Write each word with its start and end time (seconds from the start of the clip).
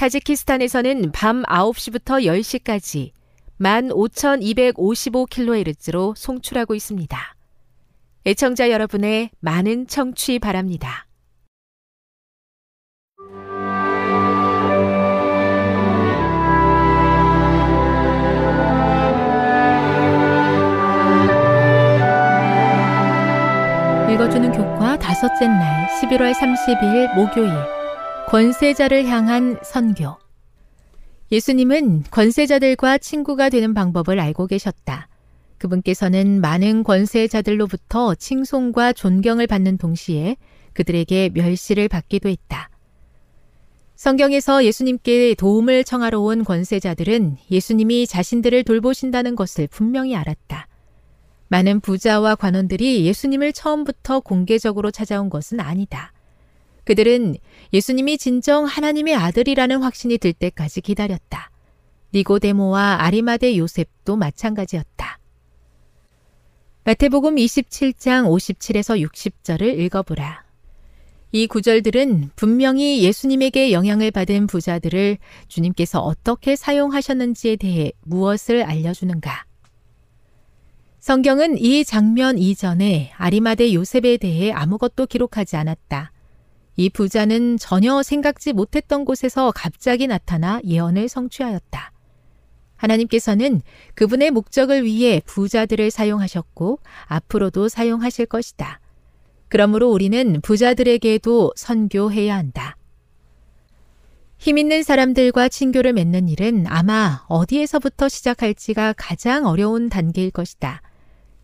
타지키스탄에서는 0.00 1.12
밤 1.12 1.42
9시부터 1.42 2.24
10시까지 2.24 3.10
15,255kHz로 3.60 6.16
송출하고 6.16 6.74
있습니다. 6.74 7.36
애청자 8.24 8.70
여러분의 8.70 9.28
많은 9.40 9.86
청취 9.88 10.38
바랍니다. 10.38 11.06
읽어주는 24.10 24.50
교과 24.52 24.98
다섯째 24.98 25.46
날 25.46 25.86
11월 26.00 26.32
30일 26.32 27.14
목요일 27.14 27.79
권세자를 28.30 29.06
향한 29.06 29.58
선교 29.64 30.16
예수님은 31.32 32.04
권세자들과 32.12 32.98
친구가 32.98 33.48
되는 33.48 33.74
방법을 33.74 34.20
알고 34.20 34.46
계셨다. 34.46 35.08
그분께서는 35.58 36.40
많은 36.40 36.84
권세자들로부터 36.84 38.14
칭송과 38.14 38.92
존경을 38.92 39.48
받는 39.48 39.78
동시에 39.78 40.36
그들에게 40.74 41.30
멸시를 41.34 41.88
받기도 41.88 42.28
했다. 42.28 42.70
성경에서 43.96 44.64
예수님께 44.64 45.34
도움을 45.34 45.82
청하러 45.82 46.20
온 46.20 46.44
권세자들은 46.44 47.36
예수님이 47.50 48.06
자신들을 48.06 48.62
돌보신다는 48.62 49.34
것을 49.34 49.66
분명히 49.66 50.14
알았다. 50.14 50.68
많은 51.48 51.80
부자와 51.80 52.36
관원들이 52.36 53.04
예수님을 53.06 53.52
처음부터 53.52 54.20
공개적으로 54.20 54.92
찾아온 54.92 55.30
것은 55.30 55.58
아니다. 55.58 56.12
그들은 56.90 57.36
예수님이 57.72 58.18
진정 58.18 58.64
하나님의 58.64 59.14
아들이라는 59.14 59.80
확신이 59.80 60.18
들 60.18 60.32
때까지 60.32 60.80
기다렸다. 60.80 61.52
니고데모와 62.12 62.96
아리마데 63.02 63.56
요셉도 63.58 64.16
마찬가지였다. 64.16 65.20
마태복음 66.82 67.36
27장 67.36 68.26
57에서 68.26 69.08
60절을 69.08 69.78
읽어보라. 69.78 70.42
이 71.30 71.46
구절들은 71.46 72.30
분명히 72.34 73.04
예수님에게 73.04 73.70
영향을 73.70 74.10
받은 74.10 74.48
부자들을 74.48 75.18
주님께서 75.46 76.00
어떻게 76.00 76.56
사용하셨는지에 76.56 77.54
대해 77.54 77.92
무엇을 78.00 78.64
알려주는가? 78.64 79.44
성경은 80.98 81.56
이 81.56 81.84
장면 81.84 82.36
이전에 82.36 83.12
아리마대 83.16 83.74
요셉에 83.74 84.16
대해 84.16 84.50
아무것도 84.50 85.06
기록하지 85.06 85.54
않았다. 85.54 86.10
이 86.76 86.88
부자는 86.88 87.58
전혀 87.58 88.02
생각지 88.02 88.52
못했던 88.52 89.04
곳에서 89.04 89.52
갑자기 89.54 90.06
나타나 90.06 90.60
예언을 90.64 91.08
성취하였다. 91.08 91.92
하나님께서는 92.76 93.60
그분의 93.94 94.30
목적을 94.30 94.84
위해 94.84 95.20
부자들을 95.26 95.90
사용하셨고 95.90 96.78
앞으로도 97.06 97.68
사용하실 97.68 98.26
것이다. 98.26 98.80
그러므로 99.48 99.90
우리는 99.90 100.40
부자들에게도 100.40 101.52
선교해야 101.56 102.36
한다. 102.36 102.76
힘 104.38 104.56
있는 104.56 104.82
사람들과 104.82 105.48
친교를 105.48 105.92
맺는 105.92 106.30
일은 106.30 106.64
아마 106.66 107.24
어디에서부터 107.28 108.08
시작할지가 108.08 108.94
가장 108.96 109.44
어려운 109.44 109.90
단계일 109.90 110.30
것이다. 110.30 110.80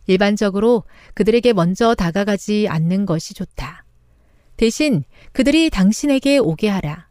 일반적으로 0.06 0.84
그들에게 1.14 1.52
먼저 1.52 1.94
다가가지 1.94 2.68
않는 2.70 3.04
것이 3.04 3.34
좋다. 3.34 3.85
대신 4.56 5.04
그들이 5.32 5.70
당신에게 5.70 6.38
오게 6.38 6.68
하라. 6.68 7.08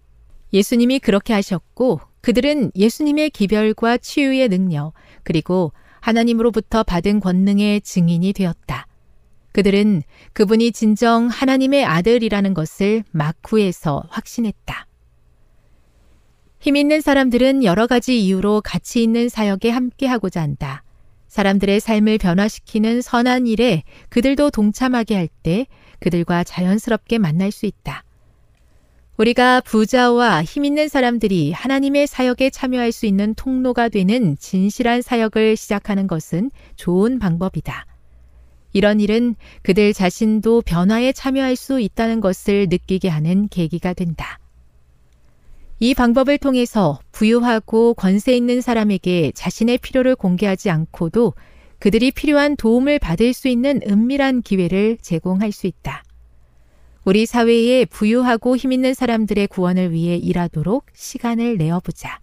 예수님이 0.53 0.99
그렇게 0.99 1.33
하셨고 1.33 1.99
그들은 2.21 2.71
예수님의 2.75 3.29
기별과 3.29 3.97
치유의 3.97 4.49
능력 4.49 4.93
그리고 5.23 5.71
하나님으로부터 5.99 6.83
받은 6.83 7.19
권능의 7.19 7.81
증인이 7.81 8.33
되었다. 8.33 8.87
그들은 9.51 10.03
그분이 10.33 10.71
진정 10.71 11.27
하나님의 11.27 11.85
아들이라는 11.85 12.53
것을 12.53 13.03
마쿠에서 13.11 14.03
확신했다. 14.09 14.87
힘 16.59 16.75
있는 16.75 16.99
사람들은 16.99 17.63
여러 17.63 17.85
가지 17.85 18.19
이유로 18.25 18.61
가치 18.61 19.03
있는 19.03 19.29
사역에 19.29 19.69
함께하고자 19.69 20.41
한다. 20.41 20.83
사람들의 21.27 21.79
삶을 21.79 22.17
변화시키는 22.17 23.01
선한 23.01 23.45
일에 23.45 23.83
그들도 24.09 24.49
동참하게 24.51 25.15
할 25.15 25.29
때 25.43 25.67
그들과 25.99 26.43
자연스럽게 26.43 27.17
만날 27.17 27.51
수 27.51 27.65
있다. 27.65 28.03
우리가 29.17 29.61
부자와 29.61 30.43
힘 30.43 30.65
있는 30.65 30.89
사람들이 30.89 31.53
하나님의 31.53 32.05
사역에 32.07 32.49
참여할 32.49 32.91
수 32.91 33.05
있는 33.05 33.33
통로가 33.33 33.87
되는 33.87 34.35
진실한 34.37 35.01
사역을 35.01 35.55
시작하는 35.55 36.05
것은 36.05 36.51
좋은 36.75 37.17
방법이다. 37.19 37.85
이런 38.73 38.99
일은 38.99 39.35
그들 39.61 39.93
자신도 39.93 40.63
변화에 40.63 41.13
참여할 41.13 41.55
수 41.55 41.79
있다는 41.79 42.19
것을 42.19 42.67
느끼게 42.69 43.07
하는 43.07 43.47
계기가 43.47 43.93
된다. 43.93 44.37
이 45.79 45.93
방법을 45.93 46.37
통해서 46.37 46.99
부유하고 47.13 47.93
권세 47.93 48.35
있는 48.35 48.59
사람에게 48.59 49.31
자신의 49.33 49.77
필요를 49.77 50.17
공개하지 50.17 50.69
않고도 50.69 51.33
그들이 51.85 52.09
필요한 52.09 52.55
도움을 52.55 52.97
받을 52.97 53.31
수 53.31 53.47
있는 53.47 53.79
은밀한 53.87 54.41
기회를 54.41 54.97
제공할 55.03 55.51
수 55.51 55.67
있다. 55.67 56.03
우리 57.03 57.27
사회에 57.27 57.85
부유하고 57.85 58.57
힘 58.57 58.71
있는 58.71 58.95
사람들의 58.95 59.45
구원을 59.45 59.91
위해 59.91 60.15
일하도록 60.15 60.87
시간을 60.95 61.57
내어보자. 61.57 62.19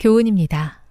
교훈입니다. 0.00 0.84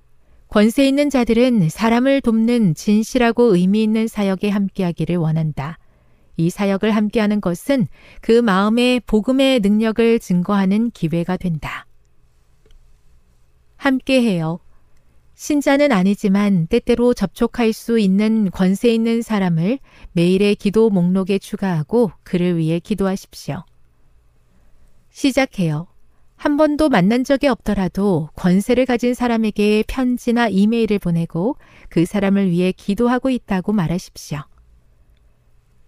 권세 0.48 0.88
있는 0.88 1.10
자들은 1.10 1.70
사람을 1.70 2.22
돕는 2.22 2.76
진실하고 2.76 3.56
의미 3.56 3.82
있는 3.82 4.08
사역에 4.08 4.50
함께하기를 4.50 5.16
원한다. 5.16 5.80
이 6.38 6.52
사역을 6.52 6.92
함께하는 6.92 7.42
것은 7.42 7.88
그 8.22 8.32
마음의 8.42 9.00
복음의 9.08 9.62
능력을 9.62 10.20
증거하는 10.20 10.92
기회가 10.92 11.36
된다. 11.36 11.88
함께해요. 13.78 14.60
신자는 15.36 15.92
아니지만 15.92 16.68
때때로 16.68 17.14
접촉할 17.14 17.74
수 17.74 18.00
있는 18.00 18.50
권세 18.52 18.94
있는 18.94 19.22
사람을 19.22 19.80
매일의 20.14 20.56
기도 20.56 20.90
목록에 20.90 21.40
추가하고 21.40 22.12
그를 22.24 22.58
위해 22.58 22.80
기도하십시오. 22.80 23.64
시작해요. 25.12 25.88
한 26.38 26.58
번도 26.58 26.90
만난 26.90 27.24
적이 27.24 27.48
없더라도 27.48 28.30
권세를 28.36 28.86
가진 28.86 29.14
사람에게 29.14 29.84
편지나 29.88 30.48
이메일을 30.50 31.00
보내고 31.00 31.58
그 31.90 32.06
사람을 32.06 32.50
위해 32.50 32.72
기도하고 32.72 33.30
있다고 33.30 33.74
말하십시오. 33.74 34.40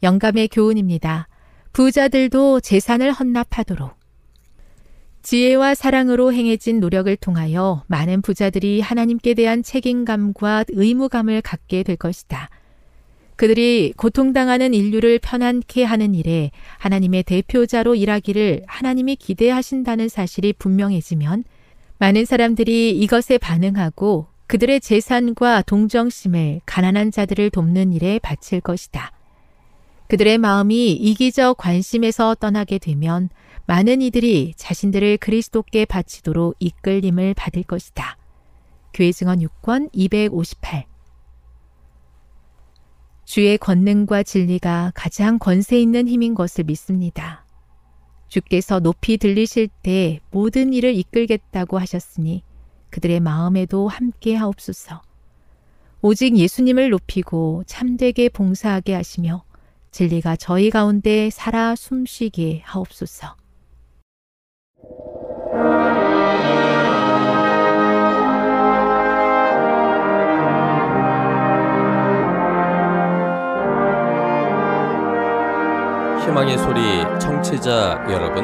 영감의 0.03 0.49
교훈입니다. 0.49 1.27
부자들도 1.73 2.61
재산을 2.61 3.11
헌납하도록. 3.11 3.96
지혜와 5.27 5.75
사랑으로 5.75 6.31
행해진 6.31 6.79
노력을 6.79 7.13
통하여 7.17 7.83
많은 7.87 8.21
부자들이 8.21 8.79
하나님께 8.79 9.33
대한 9.33 9.61
책임감과 9.61 10.63
의무감을 10.69 11.41
갖게 11.41 11.83
될 11.83 11.97
것이다. 11.97 12.49
그들이 13.35 13.91
고통당하는 13.97 14.73
인류를 14.73 15.19
편안케 15.19 15.83
하는 15.83 16.15
일에 16.15 16.51
하나님의 16.77 17.23
대표자로 17.23 17.95
일하기를 17.95 18.63
하나님이 18.67 19.17
기대하신다는 19.17 20.07
사실이 20.07 20.53
분명해지면 20.53 21.43
많은 21.97 22.23
사람들이 22.23 22.97
이것에 22.97 23.37
반응하고 23.37 24.27
그들의 24.47 24.79
재산과 24.79 25.63
동정심을 25.63 26.61
가난한 26.65 27.11
자들을 27.11 27.49
돕는 27.49 27.91
일에 27.91 28.17
바칠 28.19 28.61
것이다. 28.61 29.11
그들의 30.07 30.37
마음이 30.37 30.93
이기적 30.93 31.57
관심에서 31.57 32.35
떠나게 32.35 32.77
되면 32.77 33.27
많은 33.67 34.01
이들이 34.01 34.53
자신들을 34.55 35.17
그리스도께 35.17 35.83
바치도록 35.83 36.55
이끌림을 36.59 37.33
받을 37.33 37.63
것이다. 37.63 38.17
교회 38.93 39.11
증언 39.11 39.39
6권 39.39 39.89
258 39.91 40.85
주의 43.25 43.57
권능과 43.57 44.23
진리가 44.23 44.93
가장 44.95 45.37
권세 45.37 45.77
있는 45.81 46.07
힘인 46.07 46.33
것을 46.33 46.63
믿습니다. 46.63 47.45
주께서 48.29 48.79
높이 48.79 49.17
들리실 49.17 49.67
때 49.83 50.21
모든 50.31 50.71
일을 50.71 50.95
이끌겠다고 50.95 51.77
하셨으니 51.77 52.43
그들의 52.89 53.19
마음에도 53.19 53.89
함께 53.89 54.33
하옵소서. 54.33 55.01
오직 56.01 56.37
예수님을 56.37 56.89
높이고 56.91 57.63
참되게 57.67 58.29
봉사하게 58.29 58.93
하시며 58.93 59.43
진리가 59.91 60.37
저희 60.37 60.69
가운데 60.69 61.29
살아 61.29 61.75
숨쉬게 61.75 62.61
하옵소서. 62.63 63.35
희망의 76.27 76.57
소리 76.57 76.81
청취자 77.21 78.05
여러분, 78.11 78.43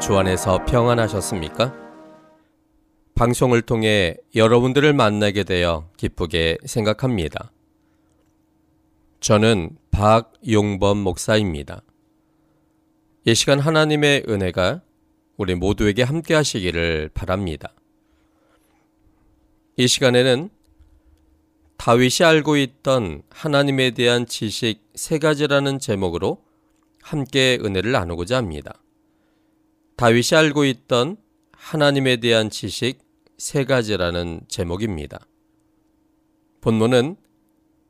주 0.00 0.18
안에서 0.18 0.64
평안하셨습니까? 0.64 1.72
방송을 3.14 3.62
통해 3.62 4.16
여러분들을 4.34 4.92
만나게 4.92 5.44
되어 5.44 5.88
기쁘게 5.96 6.58
생각합니다. 6.64 7.52
저는 9.20 9.78
박용범 9.92 10.98
목사입니다. 10.98 11.82
이 13.26 13.34
시간 13.36 13.60
하나님의 13.60 14.24
은혜가 14.28 14.82
우리 15.36 15.54
모두에게 15.54 16.02
함께 16.02 16.34
하시기를 16.34 17.10
바랍니다. 17.14 17.72
이 19.76 19.86
시간에는 19.86 20.50
다윗이 21.76 22.24
알고 22.24 22.56
있던 22.56 23.22
하나님에 23.30 23.92
대한 23.92 24.26
지식 24.26 24.82
세 24.96 25.20
가지라는 25.20 25.78
제목으로 25.78 26.45
함께 27.06 27.56
은혜를 27.62 27.92
나누고자 27.92 28.36
합니다. 28.36 28.82
다윗이 29.94 30.36
알고 30.36 30.64
있던 30.64 31.16
하나님에 31.52 32.16
대한 32.16 32.50
지식 32.50 32.98
세 33.38 33.64
가지라는 33.64 34.40
제목입니다. 34.48 35.24
본문은 36.60 37.16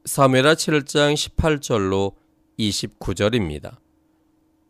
사무엘하 0.04 0.52
7장 0.52 1.14
18절로 1.14 2.14
29절입니다. 2.58 3.78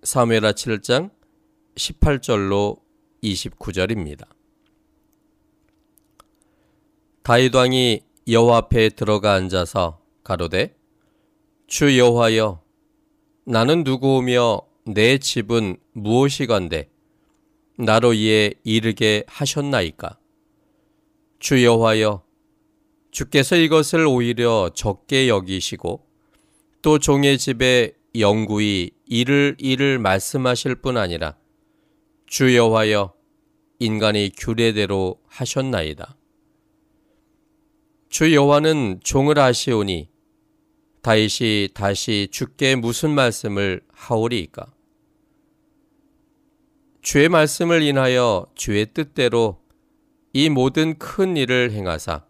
사무엘하 0.05 0.53
7장 0.53 1.11
18절로 1.75 2.79
29절입니다. 3.25 4.29
다윗 7.25 7.53
왕이 7.53 8.01
여호와 8.29 8.59
앞에 8.59 8.91
들어가 8.91 9.33
앉아서 9.33 10.01
가로되 10.23 10.77
주 11.67 11.99
여호와여 11.99 12.66
나는 13.49 13.85
누구오며 13.85 14.61
내 14.87 15.19
집은 15.19 15.77
무엇이건데 15.93 16.91
나로 17.79 18.13
이에 18.13 18.55
이르게 18.65 19.23
하셨나이까? 19.29 20.19
주 21.39 21.63
여호와여 21.63 22.25
주께서 23.13 23.55
이것을 23.55 24.05
오히려 24.05 24.71
적게 24.75 25.29
여기시고 25.29 26.05
또 26.83 26.99
종의 26.99 27.39
집에 27.39 27.93
영구히 28.19 28.91
이를 29.07 29.55
이를 29.61 30.01
말씀하실 30.01 30.75
뿐 30.83 30.97
아니라 30.97 31.37
주 32.27 32.57
여호와여 32.57 33.15
인간의 33.79 34.33
규례대로 34.37 35.21
하셨나이다. 35.29 36.17
주 38.09 38.35
여호와는 38.35 39.01
종을 39.05 39.39
아시오니 39.39 40.16
다윗이 41.07 41.69
다시 41.73 42.27
주께 42.33 42.75
무슨 42.75 43.13
말씀을 43.13 43.81
하오리이까? 43.93 44.67
주의 47.01 47.29
말씀을 47.29 47.83
인하여 47.83 48.49
주의 48.57 48.85
뜻대로 48.93 49.63
이 50.33 50.49
모든 50.49 50.99
큰 50.99 51.37
일을 51.37 51.71
행하사 51.71 52.27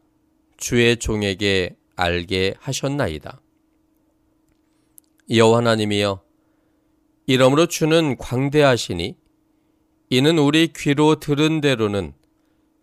주의 0.59 0.99
종에게 0.99 1.79
알게 1.97 2.53
하셨나이다. 2.59 3.41
여호와 5.31 5.57
하나님이여 5.57 6.23
이러므로 7.29 7.65
주는 7.65 8.19
광대하시니 8.19 9.17
이는 10.11 10.39
우리 10.39 10.71
귀로 10.77 11.19
들은 11.19 11.63
대로는 11.63 12.13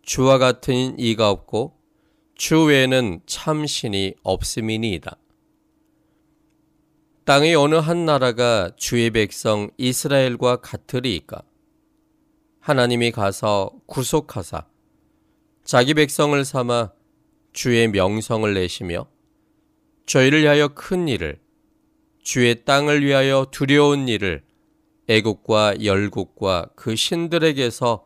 주와 0.01 0.39
같은 0.39 0.97
이가 0.97 1.29
없고 1.29 1.77
주 2.33 2.63
외에는 2.63 3.21
참 3.27 3.67
신이 3.67 4.15
없음이니이다. 4.23 5.19
땅의 7.25 7.55
어느 7.55 7.75
한 7.75 8.05
나라가 8.05 8.69
주의 8.75 9.09
백성 9.09 9.69
이스라엘과 9.77 10.57
같으리이까? 10.57 11.41
하나님이 12.59 13.11
가서 13.11 13.71
구속하사 13.85 14.65
자기 15.63 15.93
백성을 15.93 16.43
삼아 16.43 16.91
주의 17.53 17.87
명성을 17.87 18.53
내시며 18.53 19.07
저희를 20.05 20.41
위하여 20.41 20.67
큰 20.67 21.07
일을 21.07 21.39
주의 22.21 22.65
땅을 22.65 23.05
위하여 23.05 23.47
두려운 23.51 24.09
일을 24.09 24.43
애국과 25.07 25.81
열국과 25.81 26.71
그 26.75 26.97
신들에게서 26.97 28.03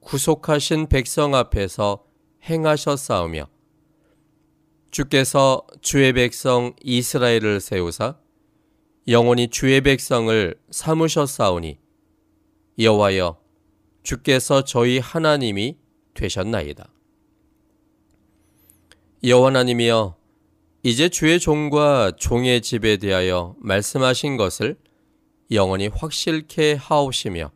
구속하신 0.00 0.88
백성 0.88 1.36
앞에서 1.36 2.04
행하셨사오며 2.42 3.46
주께서 4.90 5.64
주의 5.82 6.12
백성 6.12 6.74
이스라엘을 6.82 7.60
세우사 7.60 8.25
영원히 9.08 9.46
주의 9.46 9.80
백성을 9.80 10.58
삼으셨사오니 10.68 11.78
여호와여 12.80 13.38
주께서 14.02 14.64
저희 14.64 14.98
하나님이 14.98 15.76
되셨나이다. 16.14 16.88
여호와 19.22 19.48
하나님이여 19.48 20.16
이제 20.82 21.08
주의 21.08 21.38
종과 21.38 22.12
종의 22.18 22.62
집에 22.62 22.96
대하여 22.96 23.54
말씀하신 23.60 24.36
것을 24.36 24.76
영원히 25.52 25.86
확실케 25.86 26.74
하옵시며 26.74 27.52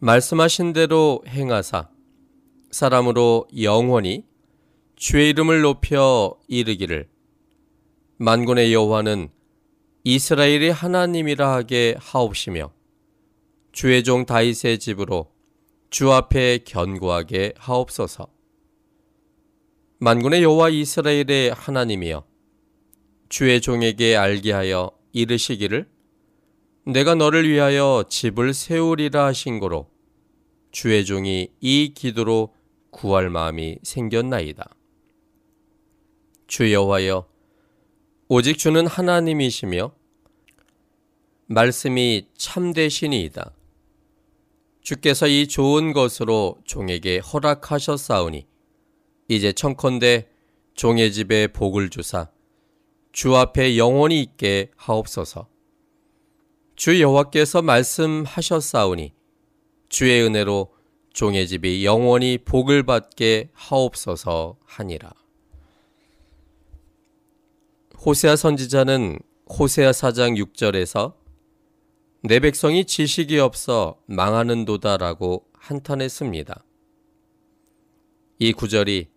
말씀하신 0.00 0.74
대로 0.74 1.22
행하사 1.26 1.88
사람으로 2.70 3.48
영원히 3.62 4.24
주의 4.96 5.30
이름을 5.30 5.62
높여 5.62 6.38
이르기를 6.46 7.08
만군의 8.18 8.74
여호와는 8.74 9.30
이스라엘이 10.08 10.70
하나님이라 10.70 11.52
하게 11.52 11.96
하옵시며 11.98 12.72
주의 13.72 14.04
종 14.04 14.24
다윗의 14.24 14.78
집으로 14.78 15.32
주 15.90 16.12
앞에 16.12 16.58
견고하게 16.58 17.54
하옵소서. 17.56 18.28
만군의 19.98 20.44
여호와 20.44 20.68
이스라엘의 20.68 21.54
하나님이여 21.54 22.24
주의 23.28 23.60
종에게 23.60 24.14
알게 24.14 24.52
하여 24.52 24.92
이르시기를 25.10 25.88
내가 26.84 27.16
너를 27.16 27.48
위하여 27.48 28.04
집을 28.08 28.54
세우리라 28.54 29.24
하신 29.24 29.58
거로 29.58 29.90
주의 30.70 31.04
종이 31.04 31.48
이 31.60 31.94
기도로 31.94 32.54
구할 32.92 33.28
마음이 33.28 33.80
생겼나이다. 33.82 34.72
주 36.46 36.72
여호와여 36.72 37.35
오직 38.28 38.58
주는 38.58 38.88
하나님이시며 38.88 39.92
말씀이 41.46 42.26
참되시니이다. 42.36 43.52
주께서 44.80 45.28
이 45.28 45.46
좋은 45.46 45.92
것으로 45.92 46.58
종에게 46.64 47.18
허락하셨사오니 47.18 48.48
이제 49.28 49.52
청컨대 49.52 50.28
종의 50.74 51.12
집에 51.12 51.46
복을 51.46 51.88
주사 51.88 52.28
주 53.12 53.36
앞에 53.36 53.76
영원히 53.76 54.20
있게 54.22 54.72
하옵소서. 54.74 55.46
주 56.74 57.00
여호와께서 57.00 57.62
말씀하셨사오니 57.62 59.12
주의 59.88 60.22
은혜로 60.22 60.74
종의 61.12 61.46
집이 61.46 61.84
영원히 61.84 62.38
복을 62.38 62.82
받게 62.82 63.50
하옵소서 63.52 64.58
하니라. 64.64 65.12
호세아 68.04 68.36
선지자는 68.36 69.18
호세아 69.48 69.90
4장 69.90 70.36
6절에서 70.36 71.14
내 72.22 72.40
백성이 72.40 72.84
지식이 72.84 73.38
없어 73.38 74.00
망하는도다라고 74.06 75.46
한탄했습니다. 75.54 76.64
이 78.38 78.52
구절이 78.52 79.08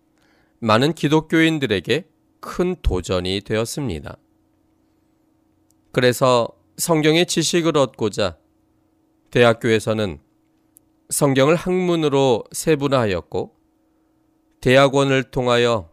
많은 0.60 0.94
기독교인들에게 0.94 2.08
큰 2.40 2.76
도전이 2.82 3.42
되었습니다. 3.42 4.16
그래서 5.92 6.48
성경의 6.76 7.26
지식을 7.26 7.76
얻고자 7.76 8.38
대학교에서는 9.30 10.18
성경을 11.10 11.54
학문으로 11.56 12.44
세분화하였고 12.52 13.54
대학원을 14.60 15.24
통하여 15.30 15.90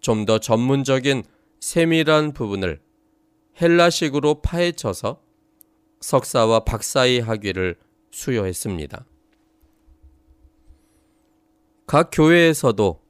좀 0.00 0.24
더 0.24 0.38
전문적인 0.38 1.24
세밀한 1.60 2.32
부분을 2.32 2.80
헬라식으로 3.60 4.40
파헤쳐서 4.42 5.20
석사와 6.00 6.60
박사의 6.60 7.20
학위를 7.20 7.76
수여했습니다. 8.10 9.04
각 11.86 12.10
교회에서도 12.12 13.00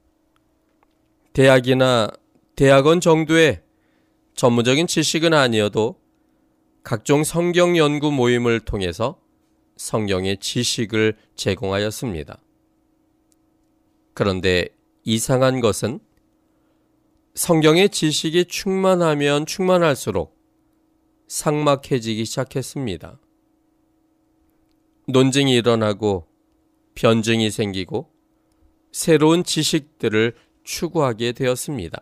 대학이나 1.33 2.09
대학원 2.55 2.99
정도의 2.99 3.61
전문적인 4.35 4.87
지식은 4.87 5.33
아니어도 5.33 5.99
각종 6.83 7.23
성경 7.23 7.77
연구 7.77 8.11
모임을 8.11 8.61
통해서 8.61 9.21
성경의 9.77 10.37
지식을 10.37 11.17
제공하였습니다. 11.35 12.41
그런데 14.13 14.69
이상한 15.03 15.61
것은 15.61 15.99
성경의 17.35 17.89
지식이 17.89 18.45
충만하면 18.45 19.45
충만할수록 19.45 20.37
상막해지기 21.27 22.25
시작했습니다. 22.25 23.19
논쟁이 25.07 25.55
일어나고 25.55 26.27
변증이 26.95 27.49
생기고 27.51 28.11
새로운 28.91 29.43
지식들을 29.43 30.35
추구하게 30.63 31.31
되었습니다. 31.31 31.99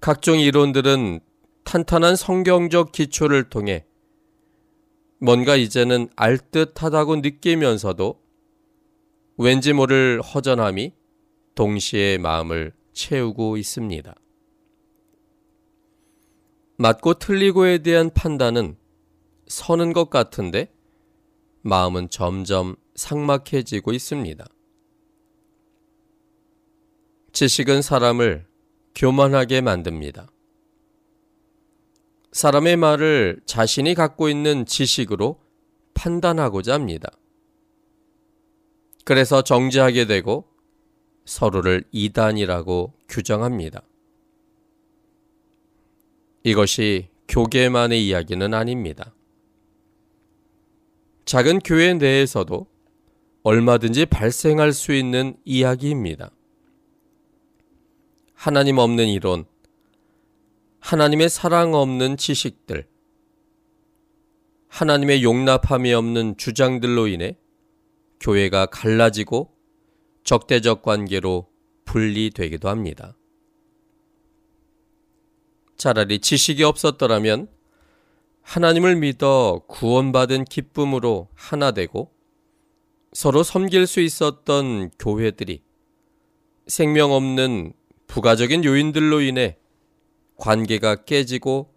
각종 0.00 0.38
이론들은 0.38 1.20
탄탄한 1.64 2.16
성경적 2.16 2.92
기초를 2.92 3.50
통해 3.50 3.84
뭔가 5.20 5.54
이제는 5.54 6.08
알듯하다고 6.16 7.16
느끼면서도 7.16 8.20
왠지 9.36 9.72
모를 9.72 10.20
허전함이 10.20 10.92
동시에 11.54 12.18
마음을 12.18 12.72
채우고 12.92 13.56
있습니다. 13.56 14.14
맞고 16.78 17.14
틀리고에 17.14 17.78
대한 17.78 18.10
판단은 18.12 18.76
서는 19.46 19.92
것 19.92 20.10
같은데 20.10 20.72
마음은 21.62 22.08
점점 22.10 22.76
상막해지고 22.94 23.92
있습니다. 23.92 24.44
지식은 27.32 27.82
사람을 27.82 28.46
교만하게 28.94 29.60
만듭니다. 29.60 30.30
사람의 32.32 32.76
말을 32.76 33.40
자신이 33.46 33.94
갖고 33.94 34.28
있는 34.28 34.66
지식으로 34.66 35.40
판단하고자 35.94 36.74
합니다. 36.74 37.10
그래서 39.04 39.42
정지하게 39.42 40.06
되고 40.06 40.51
서로를 41.24 41.84
이단이라고 41.92 42.92
규정합니다. 43.08 43.82
이것이 46.44 47.08
교계만의 47.28 48.06
이야기는 48.06 48.52
아닙니다. 48.52 49.14
작은 51.24 51.60
교회 51.60 51.94
내에서도 51.94 52.66
얼마든지 53.44 54.06
발생할 54.06 54.72
수 54.72 54.92
있는 54.92 55.36
이야기입니다. 55.44 56.30
하나님 58.34 58.78
없는 58.78 59.06
이론, 59.08 59.44
하나님의 60.80 61.28
사랑 61.28 61.74
없는 61.74 62.16
지식들, 62.16 62.88
하나님의 64.68 65.22
용납함이 65.22 65.92
없는 65.92 66.36
주장들로 66.38 67.06
인해 67.06 67.36
교회가 68.20 68.66
갈라지고 68.66 69.54
적대적 70.32 70.80
관계로 70.80 71.46
분리되기도 71.84 72.70
합니다. 72.70 73.18
차라리 75.76 76.20
지식이 76.20 76.64
없었더라면 76.64 77.48
하나님을 78.40 78.96
믿어 78.96 79.60
구원받은 79.68 80.46
기쁨으로 80.46 81.28
하나 81.34 81.72
되고 81.72 82.14
서로 83.12 83.42
섬길 83.42 83.86
수 83.86 84.00
있었던 84.00 84.92
교회들이 84.98 85.62
생명 86.66 87.12
없는 87.12 87.74
부가적인 88.06 88.64
요인들로 88.64 89.20
인해 89.20 89.58
관계가 90.38 91.04
깨지고 91.04 91.74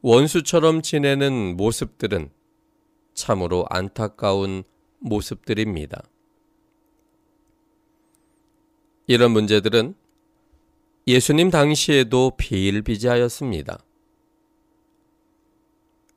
원수처럼 0.00 0.80
지내는 0.80 1.54
모습들은 1.58 2.30
참으로 3.12 3.66
안타까운 3.68 4.62
모습들입니다. 5.00 6.09
이런 9.10 9.32
문제들은 9.32 9.96
예수님 11.08 11.50
당시에도 11.50 12.30
비일비재하였습니다. 12.36 13.80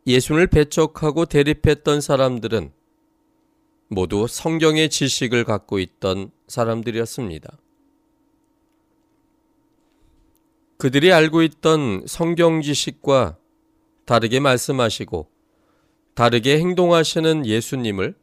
예수를 0.06 0.46
배척하고 0.46 1.26
대립했던 1.26 2.02
사람들은 2.02 2.72
모두 3.88 4.28
성경의 4.30 4.92
지식을 4.92 5.44
갖고 5.44 5.80
있던 5.80 6.30
사람들이었습니다. 6.48 7.58
그들이 10.78 11.12
알고 11.12 11.42
있던 11.42 12.04
성경 12.06 12.62
지식과 12.62 13.38
다르게 14.06 14.40
말씀하시고 14.40 15.32
다르게 16.14 16.60
행동하시는 16.60 17.48
예수님을 17.48 18.14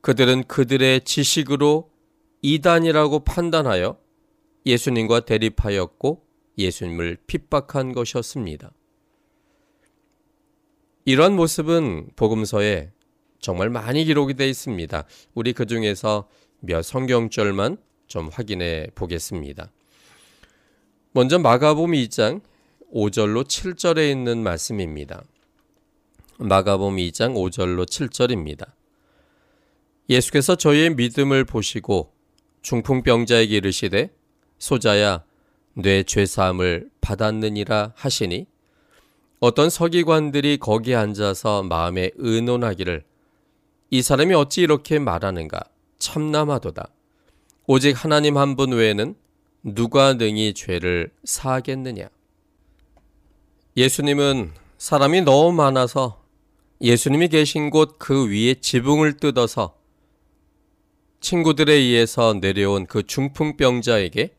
그들은 0.00 0.44
그들의 0.44 1.02
지식으로 1.02 1.90
이단이라고 2.46 3.24
판단하여 3.24 3.98
예수님과 4.66 5.24
대립하였고 5.24 6.24
예수님을 6.56 7.18
핍박한 7.26 7.92
것이었습니다. 7.92 8.70
이러한 11.06 11.34
모습은 11.34 12.10
복음서에 12.14 12.92
정말 13.40 13.68
많이 13.68 14.04
기록이 14.04 14.34
되어 14.34 14.46
있습니다. 14.46 15.06
우리 15.34 15.52
그 15.54 15.66
중에서 15.66 16.28
몇 16.60 16.82
성경절만 16.82 17.78
좀 18.06 18.28
확인해 18.28 18.90
보겠습니다. 18.94 19.72
먼저 21.10 21.40
마가복음 21.40 21.90
2장 21.92 22.42
5절로 22.94 23.42
7절에 23.42 24.08
있는 24.08 24.44
말씀입니다. 24.44 25.24
마가복음 26.38 26.96
2장 26.98 27.34
5절로 27.34 27.86
7절입니다. 27.86 28.70
예수께서 30.08 30.54
저희의 30.54 30.94
믿음을 30.94 31.44
보시고 31.44 32.15
중풍병자에게 32.70 33.58
이르시되 33.58 34.10
소자야 34.58 35.22
뇌 35.74 36.02
죄사함을 36.02 36.90
받았느니라 37.00 37.92
하시니 37.94 38.46
어떤 39.38 39.70
서기관들이 39.70 40.56
거기 40.56 40.96
앉아서 40.96 41.62
마음에 41.62 42.10
의논하기를 42.16 43.04
이 43.90 44.02
사람이 44.02 44.34
어찌 44.34 44.62
이렇게 44.62 44.98
말하는가 44.98 45.60
참남하도다 46.00 46.88
오직 47.68 47.92
하나님 47.92 48.36
한 48.36 48.56
분 48.56 48.72
외에는 48.72 49.14
누가 49.62 50.14
능히 50.14 50.52
죄를 50.52 51.10
사하겠느냐? 51.22 52.08
예수님은 53.76 54.50
사람이 54.78 55.20
너무 55.20 55.52
많아서 55.52 56.20
예수님이 56.80 57.28
계신 57.28 57.70
곳 57.70 57.96
그 57.98 58.28
위에 58.28 58.54
지붕을 58.54 59.18
뜯어서 59.18 59.75
친구들에 61.26 61.72
의해서 61.72 62.34
내려온 62.34 62.86
그 62.86 63.02
중풍병자에게 63.02 64.36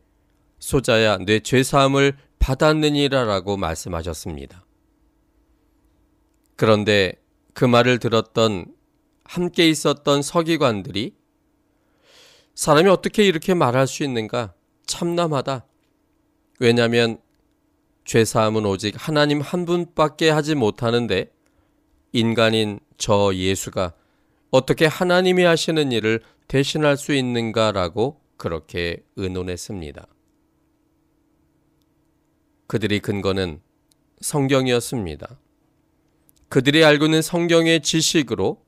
소자야 0.58 1.18
내 1.18 1.38
죄사함을 1.40 2.16
받았느니라라고 2.38 3.58
말씀하셨습니다. 3.58 4.64
그런데 6.56 7.12
그 7.52 7.66
말을 7.66 7.98
들었던 7.98 8.74
함께 9.24 9.68
있었던 9.68 10.22
서기관들이 10.22 11.14
사람이 12.54 12.88
어떻게 12.88 13.26
이렇게 13.26 13.52
말할 13.52 13.86
수 13.86 14.02
있는가? 14.02 14.54
참남하다. 14.86 15.66
왜냐하면 16.58 17.18
죄사함은 18.06 18.64
오직 18.64 18.94
하나님 18.96 19.42
한 19.42 19.66
분밖에 19.66 20.30
하지 20.30 20.54
못하는데 20.54 21.30
인간인 22.12 22.80
저 22.96 23.34
예수가 23.34 23.92
어떻게 24.50 24.86
하나님이 24.86 25.42
하시는 25.42 25.92
일을 25.92 26.22
대신할 26.48 26.96
수 26.96 27.12
있는가라고 27.14 28.20
그렇게 28.36 29.04
의논했습니다. 29.16 30.06
그들이 32.66 33.00
근거는 33.00 33.60
성경이었습니다. 34.20 35.38
그들이 36.48 36.84
알고 36.84 37.06
있는 37.06 37.22
성경의 37.22 37.82
지식으로 37.82 38.64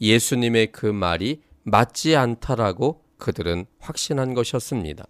예수님의 0.00 0.72
그 0.72 0.86
말이 0.86 1.42
맞지 1.64 2.14
않다라고 2.14 3.02
그들은 3.18 3.66
확신한 3.78 4.34
것이었습니다. 4.34 5.04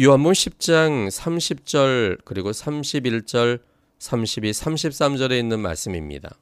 요한문 0.00 0.32
10장 0.32 1.08
30절 1.08 2.20
그리고 2.24 2.50
31절 2.50 3.60
32, 3.98 4.50
33절에 4.50 5.38
있는 5.38 5.60
말씀입니다. 5.60 6.38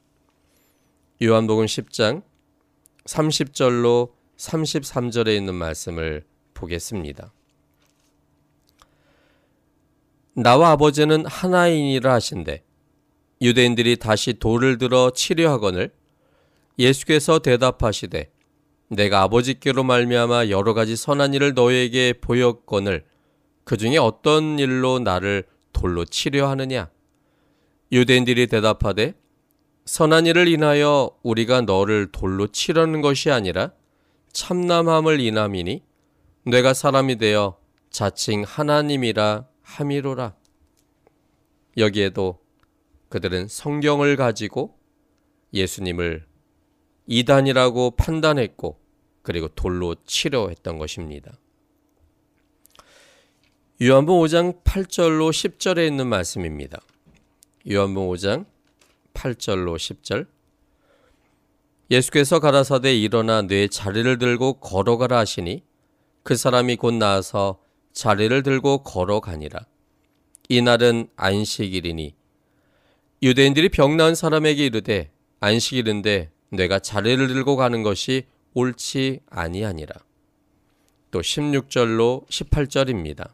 요한복음 1.21 1.65
10장 1.65 2.23
30절로 3.05 4.11
33절에 4.37 5.35
있는 5.35 5.55
말씀을 5.55 6.23
보겠습니다. 6.53 7.33
나와 10.35 10.71
아버지는 10.71 11.25
하나이니라 11.25 12.13
하신대 12.13 12.63
유대인들이 13.41 13.97
다시 13.97 14.33
돌을 14.33 14.77
들어 14.77 15.11
치려 15.11 15.51
하거늘 15.51 15.91
예수께서 16.79 17.39
대답하시되 17.39 18.31
내가 18.87 19.21
아버지께로 19.23 19.83
말미암아 19.83 20.49
여러 20.49 20.73
가지 20.73 20.95
선한 20.95 21.33
일을 21.33 21.53
너에게 21.53 22.13
보였거늘 22.13 23.05
그 23.63 23.77
중에 23.77 23.97
어떤 23.97 24.57
일로 24.59 24.99
나를 24.99 25.43
돌로 25.71 26.05
치려 26.05 26.49
하느냐 26.49 26.89
유대인들이 27.91 28.47
대답하되 28.47 29.13
선한 29.85 30.25
일을 30.27 30.47
인하여 30.47 31.11
우리가 31.23 31.61
너를 31.61 32.11
돌로 32.11 32.47
치려는 32.47 33.01
것이 33.01 33.31
아니라 33.31 33.71
참남함을 34.31 35.19
인함이니 35.19 35.83
내가 36.45 36.73
사람이 36.73 37.17
되어 37.17 37.57
자칭 37.89 38.43
하나님이라 38.43 39.47
함이로라. 39.61 40.35
여기에도 41.77 42.39
그들은 43.09 43.47
성경을 43.47 44.15
가지고 44.15 44.77
예수님을 45.53 46.25
이단이라고 47.05 47.91
판단했고 47.91 48.79
그리고 49.21 49.47
돌로 49.49 49.95
치려 50.05 50.49
했던 50.49 50.77
것입니다. 50.77 51.33
요한복 53.81 54.23
5장 54.23 54.63
8절로 54.63 55.29
10절에 55.31 55.85
있는 55.87 56.07
말씀입니다. 56.07 56.79
요한복 57.69 58.13
5장 58.13 58.45
8절로 59.13 59.75
10절 59.75 60.27
예수께서 61.91 62.39
가라사대 62.39 62.95
일어나 62.95 63.41
뇌 63.41 63.67
자리를 63.67 64.17
들고 64.17 64.53
걸어가라 64.53 65.17
하시니 65.19 65.63
그 66.23 66.35
사람이 66.35 66.77
곧 66.77 66.93
나와서 66.93 67.59
자리를 67.91 68.41
들고 68.43 68.83
걸어가니라. 68.83 69.65
이날은 70.49 71.09
안식일이니 71.15 72.15
유대인들이 73.21 73.69
병 73.69 73.95
나은 73.97 74.15
사람에게 74.15 74.65
이르되 74.65 75.11
안식일인데 75.39 76.31
내가 76.49 76.79
자리를 76.79 77.27
들고 77.27 77.55
가는 77.55 77.83
것이 77.83 78.25
옳지 78.53 79.21
아니하니라. 79.29 79.93
또 81.11 81.21
16절로 81.21 82.27
18절입니다. 82.27 83.29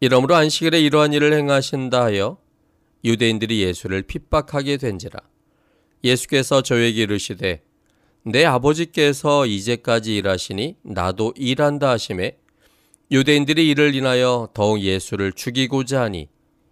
이러므로 0.00 0.36
안식일에 0.36 0.80
이러한 0.80 1.12
일을 1.12 1.32
행하신다 1.32 2.04
하여 2.04 2.38
유대인들이 3.04 3.62
예수를 3.62 4.02
핍박하게 4.02 4.76
된지라. 4.76 5.20
예수께서 6.04 6.62
저에게 6.62 7.02
이르시되 7.02 7.62
내 8.24 8.44
아버지께서 8.44 9.46
이제까지 9.46 10.16
일하시니 10.16 10.76
나도 10.82 11.32
일한다 11.36 11.90
하심에 11.90 12.38
유대인들이 13.10 13.68
이를 13.68 13.94
인하여 13.94 14.48
더욱 14.52 14.80
예수를 14.80 15.32
죽이고자 15.32 16.02
하니 16.02 16.28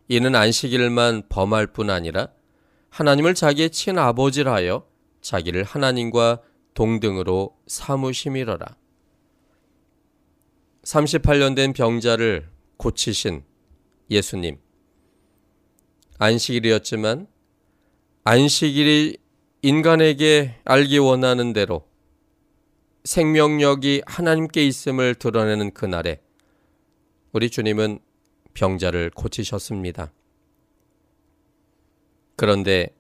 이는 0.09 0.35
안식일만 0.35 1.25
범할 1.29 1.69
뿐 1.69 1.91
아니라 1.91 2.29
하나님을 2.91 3.35
자기의 3.35 3.71
친아버지라 3.71 4.53
하여 4.53 4.87
자기를 5.23 5.65
하나님과 5.65 6.41
동등으로 6.75 7.57
사무심이러라. 7.67 8.77
38년 10.85 11.57
된 11.57 11.73
병자를 11.73 12.49
고치신 12.77 13.43
예수님. 14.11 14.59
안식일이었지만 16.19 17.27
안식일이 18.25 19.19
인간에게 19.63 20.57
알기 20.65 20.99
원하는 20.99 21.53
대로 21.53 21.87
생명력이 23.05 24.03
하나님께 24.07 24.67
있음을 24.67 25.15
드러내는 25.15 25.73
그날에 25.73 26.21
우리 27.33 27.51
주님은 27.51 28.01
병자를 28.55 29.11
고치셨습니다. 29.11 30.13
그런데 32.35 32.97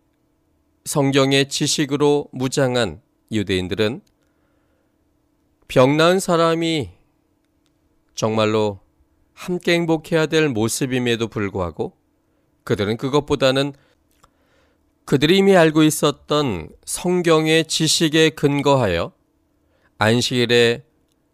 성경의 0.84 1.48
지식으로 1.48 2.28
무장한 2.32 3.00
유대인들은 3.32 4.02
병 5.68 5.96
나은 5.96 6.20
사람이 6.20 6.90
정말로 8.14 8.80
함께 9.32 9.74
행복해야 9.74 10.26
될 10.26 10.48
모습임에도 10.48 11.28
불구하고 11.28 11.96
그들은 12.66 12.96
그것보다는 12.96 13.74
그들이 15.04 15.38
이미 15.38 15.56
알고 15.56 15.84
있었던 15.84 16.68
성경의 16.84 17.66
지식에 17.66 18.30
근거하여 18.30 19.12
안식일에 19.98 20.84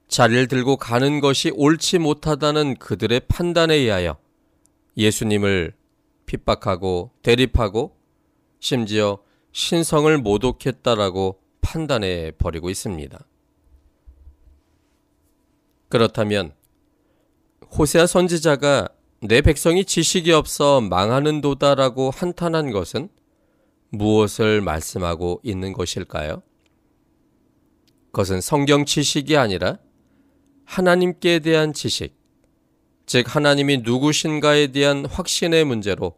자리를 0.09 0.47
들고 0.47 0.77
가는 0.77 1.21
것이 1.21 1.51
옳지 1.55 2.01
못하다는 2.01 2.77
그들의 2.77 3.21
판단에 3.29 3.75
의하여 3.75 4.19
예수님을 4.99 5.73
핍박하고 6.27 7.13
대립하고 7.23 7.97
심지어 8.61 9.19
신성을 9.53 10.19
모독했다라고 10.19 11.41
판단해 11.63 12.33
버리고 12.37 12.69
있습니다. 12.69 13.19
그렇다면 15.89 16.53
호세아 17.79 18.07
선지자가 18.07 18.91
내 19.25 19.41
백성이 19.41 19.85
지식이 19.85 20.33
없어 20.33 20.81
망하는 20.81 21.41
도다라고 21.41 22.11
한탄한 22.11 22.73
것은 22.73 23.09
무엇을 23.91 24.61
말씀하고 24.63 25.41
있는 25.45 25.73
것일까요? 25.73 26.43
그것은 28.07 28.41
성경 28.41 28.85
지식이 28.85 29.37
아니라 29.37 29.79
하나님께 30.65 31.39
대한 31.39 31.73
지식, 31.73 32.17
즉 33.07 33.33
하나님이 33.33 33.79
누구신가에 33.85 34.69
대한 34.69 35.07
확신의 35.07 35.67
문제로 35.67 36.17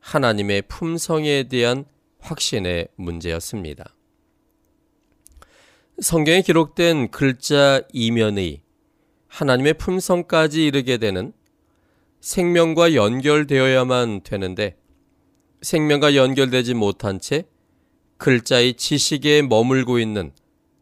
하나님의 0.00 0.62
품성에 0.62 1.44
대한 1.44 1.84
확신의 2.18 2.88
문제였습니다. 2.96 3.94
성경에 6.00 6.42
기록된 6.42 7.12
글자 7.12 7.82
이면의 7.92 8.62
하나님의 9.28 9.74
품성까지 9.74 10.66
이르게 10.66 10.96
되는 10.98 11.32
생명과 12.24 12.94
연결되어야만 12.94 14.22
되는데 14.22 14.78
생명과 15.60 16.16
연결되지 16.16 16.72
못한 16.72 17.20
채 17.20 17.44
글자의 18.16 18.74
지식에 18.74 19.42
머물고 19.42 19.98
있는 19.98 20.32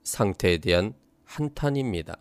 상태에 0.04 0.58
대한 0.58 0.94
한탄입니다. 1.24 2.16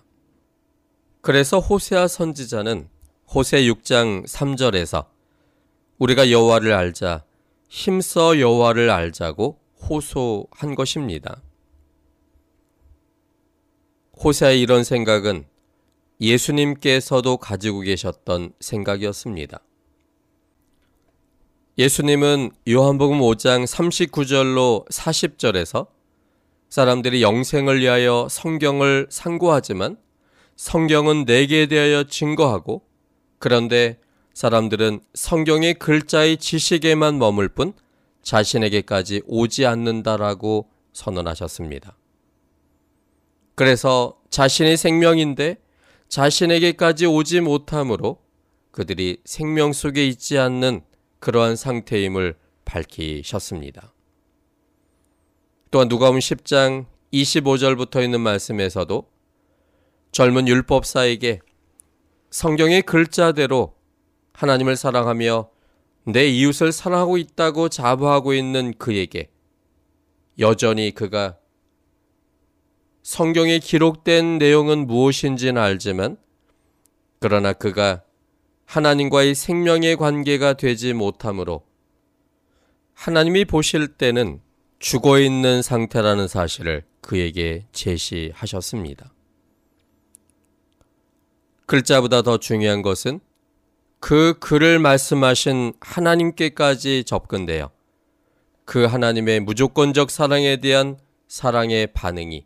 그래서 1.21 1.60
호세아 1.60 2.07
선지자는 2.07 2.89
호세 3.31 3.62
6장 3.62 4.25
3절에서 4.25 5.05
우리가 5.99 6.31
여호와를 6.31 6.73
알자 6.73 7.23
힘써 7.69 8.39
여호와를 8.39 8.89
알자고 8.89 9.60
호소한 9.88 10.73
것입니다. 10.73 11.43
호세의 14.23 14.60
이런 14.62 14.84
생각은 14.84 15.45
예수님께서도 16.21 17.38
가지고 17.38 17.79
계셨던 17.81 18.53
생각이었습니다. 18.60 19.60
예수님은 21.77 22.51
요한복음 22.69 23.19
5장 23.19 23.65
39절로 23.65 24.88
40절에서 24.89 25.88
사람들이 26.69 27.23
영생을 27.23 27.79
위하여 27.79 28.27
성경을 28.29 29.07
상고하지만 29.10 29.97
성경은 30.55 31.25
내게 31.25 31.65
대하여 31.65 32.03
증거하고 32.03 32.84
그런데 33.39 33.97
사람들은 34.34 35.01
성경의 35.13 35.73
글자의 35.75 36.38
지식에만 36.38 37.17
머물 37.17 37.49
뿐 37.49 37.73
자신에게까지 38.21 39.23
오지 39.25 39.65
않는다라고 39.65 40.69
선언하셨습니다. 40.93 41.97
그래서 43.55 44.19
자신의 44.29 44.77
생명인데 44.77 45.57
자신에게까지 46.12 47.06
오지 47.06 47.39
못함으로 47.39 48.21
그들이 48.71 49.21
생명 49.24 49.71
속에 49.71 50.06
있지 50.06 50.38
않는 50.38 50.82
그러한 51.19 51.56
상태임을 51.56 52.36
밝히셨습니다. 52.65 53.93
또한 55.71 55.88
누가음 55.88 56.19
10장 56.19 56.86
25절부터 57.13 58.04
있는 58.04 58.19
말씀에서도 58.19 59.10
젊은 60.12 60.50
율법사에게 60.50 61.39
성경의 62.30 62.82
글자대로 62.82 63.76
하나님을 64.34 64.76
사랑하며 64.76 65.50
내 66.08 66.28
이웃을 66.28 66.74
사랑하고 66.74 67.17
있다고 67.19 67.69
자부하고 67.69 68.34
있는 68.34 68.74
그에게 68.78 69.32
여전히 70.39 70.91
그가 70.91 71.38
성경에 73.04 73.60
기록된 73.60 74.38
내용은 74.38 74.86
무엇인지는 74.86 75.62
알지만 75.62 76.18
그러나 77.20 77.54
그가 77.54 78.04
하나님과의 78.66 79.36
생명의 79.36 79.96
관계가 79.98 80.54
되지 80.54 80.94
못하므로 80.94 81.64
하나님이 82.94 83.46
보실 83.46 83.88
때는 83.88 84.40
죽어 84.80 85.20
있는 85.20 85.62
상태라는 85.62 86.28
사실을 86.28 86.84
그에게 87.02 87.66
제시하셨습니다. 87.72 89.12
글자보다 91.66 92.22
더 92.22 92.38
중요한 92.38 92.82
것은 92.82 93.20
그 94.00 94.36
글을 94.40 94.80
말씀하신 94.80 95.74
하나님께까지 95.80 97.04
접근되어 97.04 97.72
그 98.66 98.86
하나님의 98.86 99.42
무조건적 99.42 100.12
사랑에 100.12 100.58
대한 100.58 100.98
사랑의 101.28 101.88
반응이 101.94 102.46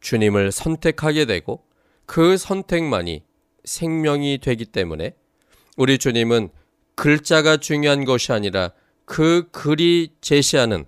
주님을 0.00 0.52
선택하게 0.52 1.24
되고 1.24 1.64
그 2.06 2.36
선택만이 2.36 3.22
생명이 3.64 4.38
되기 4.38 4.64
때문에 4.64 5.14
우리 5.76 5.98
주님은 5.98 6.50
글자가 6.94 7.58
중요한 7.58 8.04
것이 8.04 8.32
아니라 8.32 8.72
그 9.04 9.48
글이 9.52 10.14
제시하는 10.20 10.84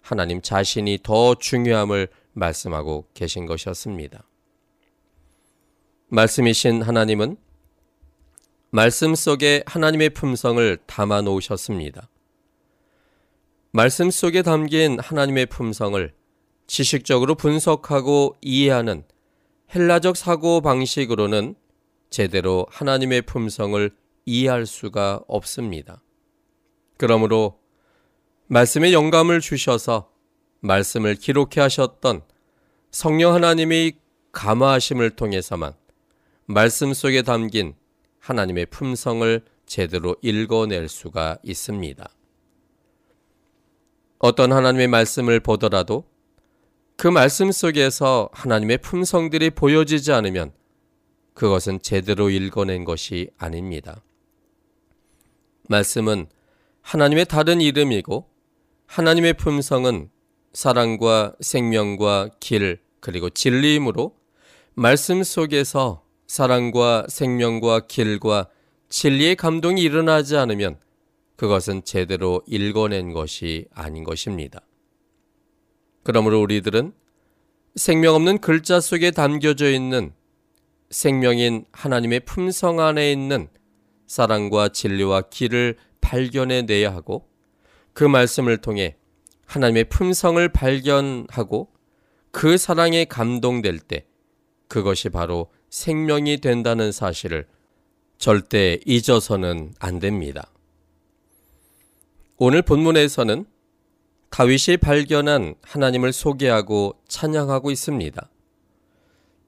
하나님 0.00 0.40
자신이 0.40 0.98
더 1.02 1.34
중요함을 1.34 2.08
말씀하고 2.32 3.08
계신 3.14 3.46
것이었습니다. 3.46 4.24
말씀이신 6.08 6.82
하나님은 6.82 7.36
말씀 8.70 9.14
속에 9.14 9.62
하나님의 9.66 10.10
품성을 10.10 10.78
담아 10.86 11.22
놓으셨습니다. 11.22 12.08
말씀 13.70 14.10
속에 14.10 14.42
담긴 14.42 14.98
하나님의 14.98 15.46
품성을 15.46 16.12
지식적으로 16.66 17.34
분석하고 17.34 18.36
이해하는 18.40 19.04
헬라적 19.74 20.16
사고 20.16 20.60
방식으로는 20.60 21.54
제대로 22.10 22.66
하나님의 22.70 23.22
품성을 23.22 23.90
이해할 24.26 24.66
수가 24.66 25.22
없습니다. 25.26 26.02
그러므로 26.96 27.58
말씀에 28.46 28.92
영감을 28.92 29.40
주셔서 29.40 30.12
말씀을 30.60 31.14
기록해 31.14 31.60
하셨던 31.60 32.22
성령 32.90 33.34
하나님의 33.34 33.94
감화하심을 34.32 35.10
통해서만 35.10 35.74
말씀 36.46 36.92
속에 36.92 37.22
담긴 37.22 37.74
하나님의 38.18 38.66
품성을 38.66 39.44
제대로 39.66 40.16
읽어낼 40.22 40.88
수가 40.88 41.38
있습니다. 41.42 42.08
어떤 44.18 44.52
하나님의 44.52 44.86
말씀을 44.88 45.40
보더라도 45.40 46.04
그 46.96 47.08
말씀 47.08 47.50
속에서 47.50 48.28
하나님의 48.32 48.78
품성들이 48.78 49.50
보여지지 49.50 50.12
않으면 50.12 50.52
그것은 51.34 51.80
제대로 51.82 52.30
읽어낸 52.30 52.84
것이 52.84 53.30
아닙니다. 53.38 54.02
말씀은 55.68 56.26
하나님의 56.82 57.26
다른 57.26 57.60
이름이고 57.60 58.28
하나님의 58.86 59.34
품성은 59.34 60.10
사랑과 60.52 61.34
생명과 61.40 62.30
길 62.40 62.80
그리고 63.00 63.30
진리이므로 63.30 64.16
말씀 64.74 65.22
속에서 65.22 66.04
사랑과 66.26 67.06
생명과 67.08 67.86
길과 67.86 68.48
진리의 68.88 69.36
감동이 69.36 69.80
일어나지 69.80 70.36
않으면 70.36 70.78
그것은 71.36 71.84
제대로 71.84 72.42
읽어낸 72.46 73.12
것이 73.12 73.66
아닌 73.72 74.04
것입니다. 74.04 74.60
그러므로 76.02 76.40
우리들은 76.40 76.92
생명 77.76 78.14
없는 78.14 78.38
글자 78.38 78.80
속에 78.80 79.10
담겨져 79.10 79.70
있는 79.70 80.12
생명인 80.90 81.64
하나님의 81.72 82.20
품성 82.20 82.80
안에 82.80 83.12
있는 83.12 83.48
사랑과 84.06 84.68
진리와 84.68 85.22
길을 85.30 85.76
발견해 86.00 86.62
내야 86.62 86.94
하고 86.94 87.28
그 87.94 88.04
말씀을 88.04 88.58
통해 88.58 88.96
하나님의 89.46 89.84
품성을 89.84 90.46
발견하고 90.50 91.68
그 92.30 92.56
사랑에 92.56 93.04
감동될 93.04 93.78
때 93.78 94.06
그것이 94.68 95.08
바로 95.08 95.50
생명이 95.70 96.38
된다는 96.38 96.92
사실을 96.92 97.46
절대 98.18 98.78
잊어서는 98.86 99.74
안 99.78 99.98
됩니다. 99.98 100.50
오늘 102.36 102.62
본문에서는 102.62 103.46
다윗이 104.32 104.78
발견한 104.80 105.56
하나님을 105.60 106.10
소개하고 106.14 106.98
찬양하고 107.06 107.70
있습니다. 107.70 108.30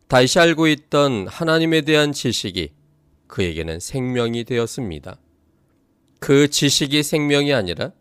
다윗이 0.09 0.33
알고 0.37 0.67
있던 0.69 1.27
하나님에 1.27 1.81
대한 1.81 2.13
지식이 2.13 2.71
그에게는 3.27 3.81
생명이 3.81 4.45
되었습니다. 4.45 5.17
그 6.21 6.49
지식이 6.49 7.03
생명이 7.03 7.55
아니라 7.55 7.93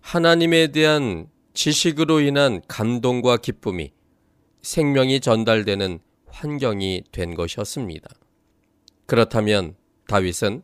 하나님에 0.00 0.68
대한 0.68 1.28
지식으로 1.52 2.20
인한 2.20 2.62
감동과 2.66 3.36
기쁨이 3.36 3.92
생명이 4.62 5.20
전달되는 5.20 5.98
환경이 6.28 7.04
된 7.12 7.34
것이었습니다. 7.34 8.08
그렇다면 9.04 9.76
다윗은 10.06 10.62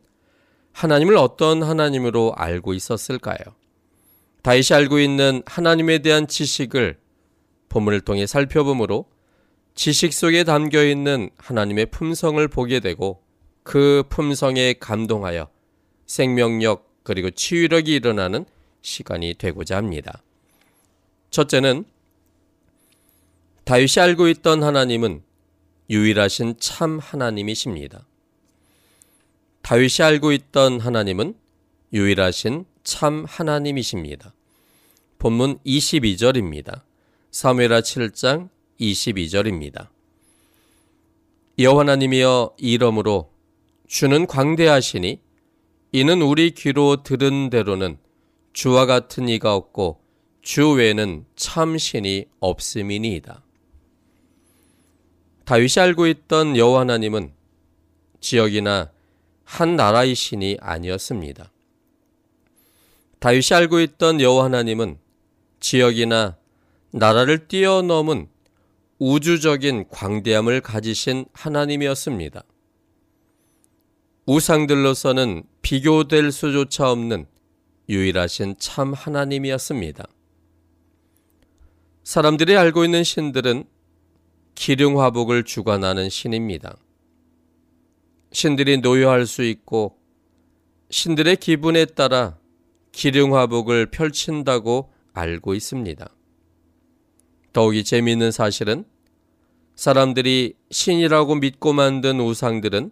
하나님을 0.71 1.15
어떤 1.15 1.61
하나님으로 1.61 2.33
알고 2.35 2.73
있었을까요? 2.73 3.37
다윗이 4.41 4.67
알고 4.71 4.99
있는 4.99 5.43
하나님에 5.45 5.99
대한 5.99 6.27
지식을 6.27 6.97
본문을 7.69 8.01
통해 8.01 8.25
살펴보므로 8.25 9.05
지식 9.75 10.13
속에 10.13 10.43
담겨 10.43 10.83
있는 10.83 11.29
하나님의 11.37 11.87
품성을 11.87 12.45
보게 12.47 12.79
되고 12.79 13.21
그 13.63 14.03
품성에 14.09 14.75
감동하여 14.79 15.49
생명력 16.05 16.89
그리고 17.03 17.29
치유력이 17.29 17.93
일어나는 17.93 18.45
시간이 18.81 19.35
되고자 19.37 19.77
합니다. 19.77 20.23
첫째는 21.29 21.85
다윗이 23.65 23.93
알고 23.99 24.27
있던 24.29 24.63
하나님은 24.63 25.21
유일하신 25.89 26.55
참 26.59 26.99
하나님이십니다. 26.99 28.05
다윗이 29.61 29.97
알고 30.01 30.31
있던 30.31 30.79
하나님은 30.79 31.35
유일하신 31.93 32.65
참 32.83 33.25
하나님이십니다. 33.27 34.33
본문 35.17 35.59
22절입니다. 35.65 36.81
사무엘하 37.31 37.81
7장 37.81 38.49
22절입니다. 38.79 39.89
여호와 41.59 41.81
하나님이여 41.81 42.55
이름으로 42.57 43.31
주는 43.87 44.25
광대하시니 44.25 45.19
이는 45.91 46.21
우리 46.21 46.51
귀로 46.51 47.03
들은 47.03 47.49
대로는 47.49 47.97
주와 48.53 48.85
같은 48.85 49.27
이가 49.27 49.55
없고 49.55 50.01
주 50.41 50.71
외에는 50.71 51.25
참 51.35 51.77
신이 51.77 52.25
없음이니이다. 52.39 53.43
다윗이 55.45 55.73
알고 55.79 56.07
있던 56.07 56.55
여호와 56.55 56.81
하나님은 56.81 57.33
지역이나 58.21 58.91
한 59.43 59.75
나라의 59.75 60.15
신이 60.15 60.57
아니었습니다. 60.61 61.51
다윗이 63.19 63.47
알고 63.53 63.81
있던 63.81 64.21
여호와 64.21 64.45
하나님은 64.45 64.97
지역이나 65.59 66.37
나라를 66.91 67.47
뛰어넘은 67.47 68.27
우주적인 68.97 69.89
광대함을 69.89 70.61
가지신 70.61 71.25
하나님이었습니다. 71.33 72.43
우상들로서는 74.25 75.43
비교될 75.61 76.31
수조차 76.31 76.91
없는 76.91 77.25
유일하신 77.89 78.55
참 78.57 78.93
하나님이었습니다. 78.93 80.05
사람들이 82.03 82.55
알고 82.55 82.85
있는 82.85 83.03
신들은 83.03 83.65
기륭화복을 84.55 85.43
주관하는 85.43 86.09
신입니다. 86.09 86.77
신들이 88.31 88.77
노여할 88.77 89.25
수 89.25 89.43
있고 89.43 89.97
신들의 90.89 91.37
기분에 91.37 91.85
따라 91.85 92.38
기륭화복을 92.91 93.87
펼친다고 93.87 94.91
알고 95.13 95.53
있습니다. 95.53 96.09
더욱이 97.53 97.83
재미있는 97.83 98.31
사실은 98.31 98.85
사람들이 99.75 100.55
신이라고 100.71 101.35
믿고 101.35 101.73
만든 101.73 102.19
우상들은 102.19 102.91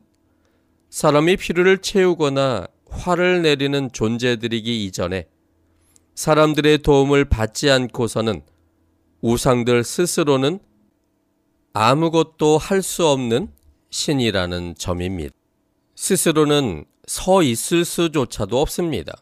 사람이 0.89 1.37
필요를 1.37 1.79
채우거나 1.79 2.67
화를 2.89 3.41
내리는 3.41 3.89
존재들이기 3.91 4.85
이전에 4.85 5.27
사람들의 6.15 6.79
도움을 6.79 7.25
받지 7.25 7.69
않고서는 7.69 8.41
우상들 9.21 9.83
스스로는 9.83 10.59
아무것도 11.73 12.57
할 12.57 12.81
수 12.81 13.05
없는 13.07 13.51
신이라는 13.89 14.75
점입니다. 14.77 15.33
스스로는 15.95 16.85
서 17.05 17.43
있을 17.43 17.85
수조차도 17.85 18.59
없습니다. 18.59 19.13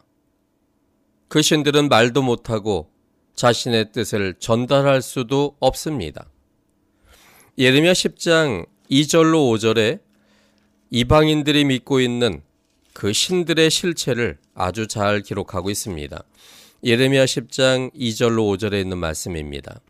그 1.27 1.41
신들은 1.41 1.89
말도 1.89 2.21
못하고 2.21 2.89
자신의 3.35 3.91
뜻을 3.91 4.35
전달할 4.39 5.01
수도 5.01 5.55
없습니다. 5.59 6.29
예레미야 7.57 7.93
10장 7.93 8.65
2절로 8.89 9.51
5절에 9.51 9.99
이방인들이 10.89 11.65
믿고 11.65 11.99
있는 11.99 12.41
그 12.93 13.11
신들의 13.11 13.69
실체를 13.69 14.37
아주 14.53 14.87
잘 14.87 15.21
기록하고 15.21 15.69
있습니다. 15.69 16.23
예레미야 16.83 17.25
10장 17.25 17.93
2절로 17.93 18.57
5절에 18.57 18.79
있는 18.79 18.97
말씀입니다. 18.97 19.81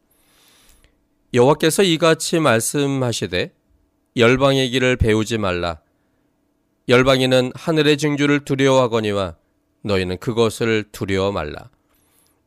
여호와께서 1.33 1.83
이같이 1.83 2.39
말씀하시되 2.39 3.51
열방의 4.15 4.69
길을 4.69 4.95
배우지 4.95 5.37
말라 5.37 5.81
열방이는 6.87 7.51
하늘의 7.55 7.97
징조를 7.97 8.45
두려워하거니와 8.45 9.35
너희는 9.85 10.17
그것을 10.17 10.85
두려워 10.91 11.31
말라. 11.31 11.69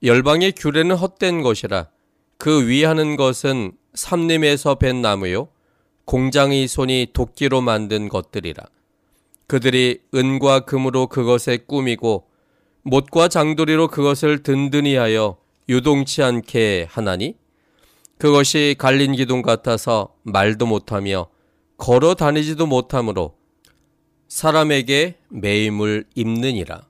열방의 0.03 0.53
규례는 0.53 0.97
헛된 0.97 1.43
것이라. 1.43 1.87
그 2.37 2.69
위하는 2.69 3.17
것은 3.17 3.73
삼림에서 3.95 4.77
벤 4.77 5.03
나무요 5.03 5.49
공장의 6.05 6.69
손이 6.69 7.09
도끼로 7.13 7.61
만든 7.61 8.09
것들이라. 8.09 8.65
그들이 9.47 10.01
은과 10.15 10.61
금으로 10.61 11.07
그것에 11.07 11.59
꾸미고 11.59 12.29
못과 12.83 13.29
장도리로 13.29 13.89
그것을 13.89 14.43
든든히 14.43 14.97
하여 14.97 15.39
유동치 15.69 16.23
않게 16.23 16.87
하나니 16.91 17.37
그것이 18.19 18.75
갈린 18.79 19.15
기둥 19.15 19.43
같아서 19.43 20.15
말도 20.23 20.67
못하며 20.67 21.29
걸어 21.77 22.15
다니지도 22.15 22.67
못하므로 22.67 23.37
사람에게 24.27 25.17
매임을 25.29 26.05
입느니라. 26.15 26.88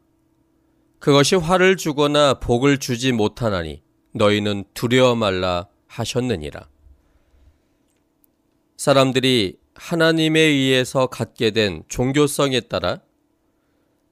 그것이 0.99 1.37
화를 1.37 1.77
주거나 1.77 2.35
복을 2.35 2.79
주지 2.79 3.13
못하나니 3.13 3.83
너희는 4.13 4.65
두려워 4.75 5.15
말라 5.15 5.69
하셨느니라. 5.87 6.69
사람들이 8.77 9.59
하나님에 9.75 10.41
의해서 10.41 11.07
갖게 11.07 11.53
된 11.53 11.85
종교성에 11.89 12.61
따라 12.63 13.01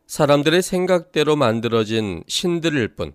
사람들의 0.07 0.63
생각대로 0.63 1.35
만들어진 1.35 2.23
신들일 2.29 2.95
뿐 2.95 3.13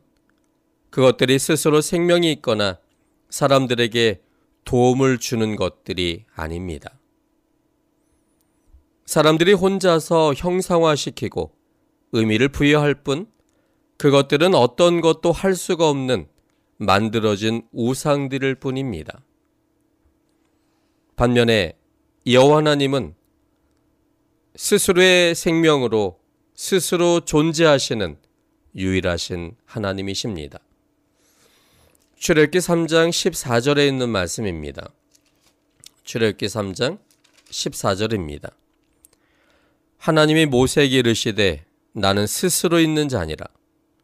그것들이 0.89 1.39
스스로 1.39 1.79
생명이 1.79 2.29
있거나 2.33 2.77
사람들에게 3.29 4.21
도움을 4.65 5.17
주는 5.17 5.55
것들이 5.55 6.25
아닙니다. 6.35 6.99
사람들이 9.05 9.53
혼자서 9.53 10.33
형상화시키고 10.35 11.55
의미를 12.11 12.49
부여할 12.49 12.95
뿐 12.95 13.27
그것들은 14.01 14.55
어떤 14.55 14.99
것도 14.99 15.31
할 15.31 15.53
수가 15.53 15.87
없는 15.87 16.27
만들어진 16.77 17.61
우상들일 17.71 18.55
뿐입니다. 18.55 19.21
반면에 21.15 21.77
여호와 22.25 22.57
하나님은 22.57 23.13
스스로의 24.55 25.35
생명으로 25.35 26.19
스스로 26.55 27.19
존재하시는 27.19 28.17
유일하신 28.75 29.55
하나님이십니다. 29.65 30.57
출애굽기 32.15 32.57
3장 32.57 33.09
14절에 33.09 33.87
있는 33.87 34.09
말씀입니다. 34.09 34.89
출애굽기 36.05 36.47
3장 36.47 36.97
14절입니다. 37.51 38.51
하나님이 39.99 40.47
모세에게 40.47 40.97
이르시되 40.97 41.65
나는 41.93 42.25
스스로 42.25 42.79
있는 42.79 43.07
자니라. 43.07 43.45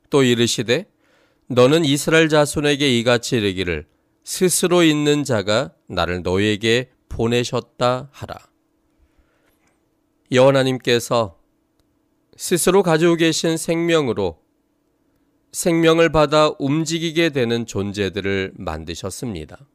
또 0.09 0.23
이르시되 0.23 0.85
너는 1.47 1.85
이스라엘 1.85 2.29
자손에게 2.29 2.97
이같이 2.99 3.37
이르기를 3.37 3.87
스스로 4.23 4.83
있는 4.83 5.23
자가 5.23 5.73
나를 5.87 6.21
너에게 6.21 6.91
보내셨다 7.07 8.09
하라. 8.11 8.35
여호와님께서 10.31 11.39
스스로 12.35 12.83
가지고 12.83 13.15
계신 13.15 13.55
생명으로 13.55 14.39
생명을 15.53 16.11
받아 16.11 16.51
움직이게 16.59 17.29
되는 17.29 17.65
존재들을 17.65 18.53
만드셨습니다. 18.57 19.65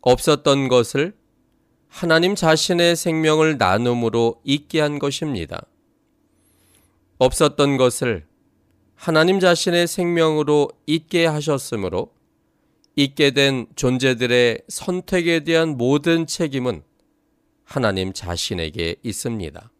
없었던 0.00 0.68
것을 0.68 1.14
하나님 1.88 2.34
자신의 2.34 2.96
생명을 2.96 3.58
나눔으로 3.58 4.40
있게 4.44 4.80
한 4.80 4.98
것입니다. 4.98 5.64
없었던 7.18 7.76
것을 7.76 8.26
하나님 9.00 9.40
자신의 9.40 9.86
생명으로 9.86 10.68
있게 10.84 11.24
하셨으므로 11.24 12.12
있게 12.96 13.30
된 13.30 13.66
존재들의 13.74 14.60
선택에 14.68 15.40
대한 15.40 15.78
모든 15.78 16.26
책임은 16.26 16.82
하나님 17.64 18.12
자신에게 18.12 18.96
있습니다. 19.02 19.72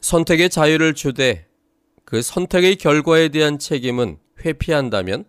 선택의 0.00 0.50
자유를 0.50 0.94
주되 0.94 1.48
그 2.04 2.22
선택의 2.22 2.76
결과에 2.76 3.30
대한 3.30 3.58
책임은 3.58 4.18
회피한다면 4.44 5.24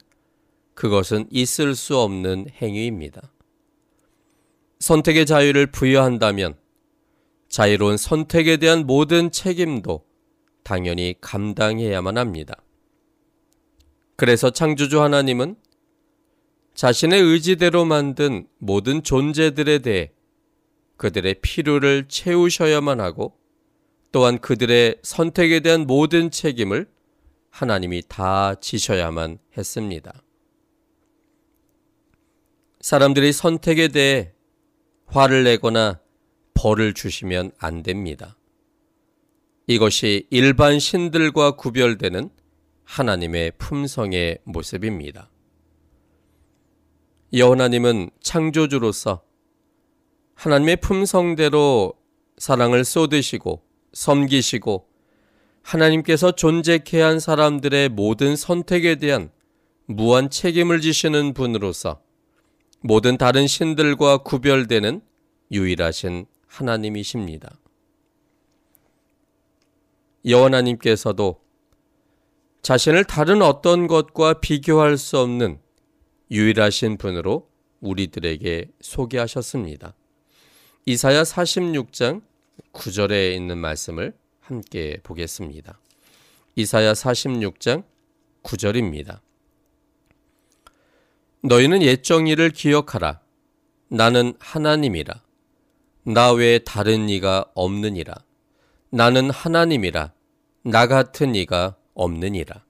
그것은 0.76 1.26
있을 1.32 1.74
수 1.74 1.98
없는 1.98 2.50
행위입니다. 2.62 3.34
선택의 4.82 5.26
자유를 5.26 5.72
부여한다면 5.72 6.60
자유로운 7.48 7.98
선택에 7.98 8.58
대한 8.58 8.86
모든 8.86 9.32
책임도 9.32 10.09
당연히 10.70 11.16
감당해야만 11.20 12.20
합니다. 12.20 12.56
그래서 14.16 14.52
창조주 14.52 15.02
하나님은 15.02 15.56
자신의 16.76 17.20
의지대로 17.20 17.86
만든 17.86 18.48
모든 18.60 19.02
존재들에 19.02 19.80
대해 19.80 20.12
그들의 20.98 21.42
필요를 21.42 22.08
채우셔야만 22.08 23.00
하고 23.00 23.36
또한 24.12 24.38
그들의 24.38 25.00
선택에 25.02 25.62
대한 25.62 25.88
모든 25.88 26.30
책임을 26.30 26.88
하나님이 27.50 28.04
다 28.08 28.54
지셔야만 28.54 29.40
했습니다. 29.58 30.22
사람들이 32.80 33.34
선택에 33.34 33.88
대해 33.88 34.34
화를 35.08 35.46
내거나 35.46 36.00
벌을 36.54 36.94
주시면 36.94 37.54
안 37.58 37.82
됩니다. 37.82 38.39
이것이 39.70 40.26
일반 40.32 40.80
신들과 40.80 41.52
구별되는 41.52 42.32
하나님의 42.86 43.52
품성의 43.60 44.40
모습입니다. 44.44 45.30
여호나님은 47.34 48.10
창조주로서 48.20 49.22
하나님의 50.34 50.78
품성대로 50.78 51.94
사랑을 52.40 52.84
쏟으시고 52.84 53.62
섬기시고 53.94 54.88
하나님께서 55.62 56.32
존재케 56.32 57.00
한 57.00 57.20
사람들의 57.20 57.90
모든 57.90 58.36
선택에 58.36 58.96
대한 58.96 59.30
무한 59.86 60.32
책임을 60.32 60.82
지시는 60.82 61.36
분으로서 61.36 62.02
모든 62.82 63.20
다른 63.20 63.46
신들과 63.46 64.24
구별되는 64.24 65.02
유일하신 65.52 66.26
하나님이십니다. 66.48 67.60
여호나님께서도 70.26 71.42
자신을 72.62 73.06
다른 73.06 73.42
어떤 73.42 73.88
것과 73.88 74.42
비교할 74.42 74.98
수 74.98 75.18
없는 75.20 75.60
유일하신 76.32 76.98
분으로 76.98 77.50
우리들에게 77.80 78.70
소개하셨습니다. 78.82 79.96
이사야 80.86 81.24
46장 81.24 82.22
9절에 82.74 83.36
있는 83.36 83.58
말씀을 83.58 84.14
함께 84.42 84.98
보겠습니다. 85.04 85.80
이사야 86.56 86.94
46장 86.94 87.84
9절입니다. 88.44 89.22
너희는 91.42 91.82
옛 91.84 92.04
정의를 92.04 92.50
기억하라. 92.50 93.22
나는 93.88 94.34
하나님이라. 94.40 95.24
나 96.04 96.32
외에 96.34 96.60
다른 96.60 97.08
이가 97.08 97.46
없느니라. 97.56 98.16
나는 98.92 99.30
하나님이라. 99.30 100.14
나 100.64 100.88
같은 100.88 101.36
이가 101.36 101.78
없느니라. 101.94 102.66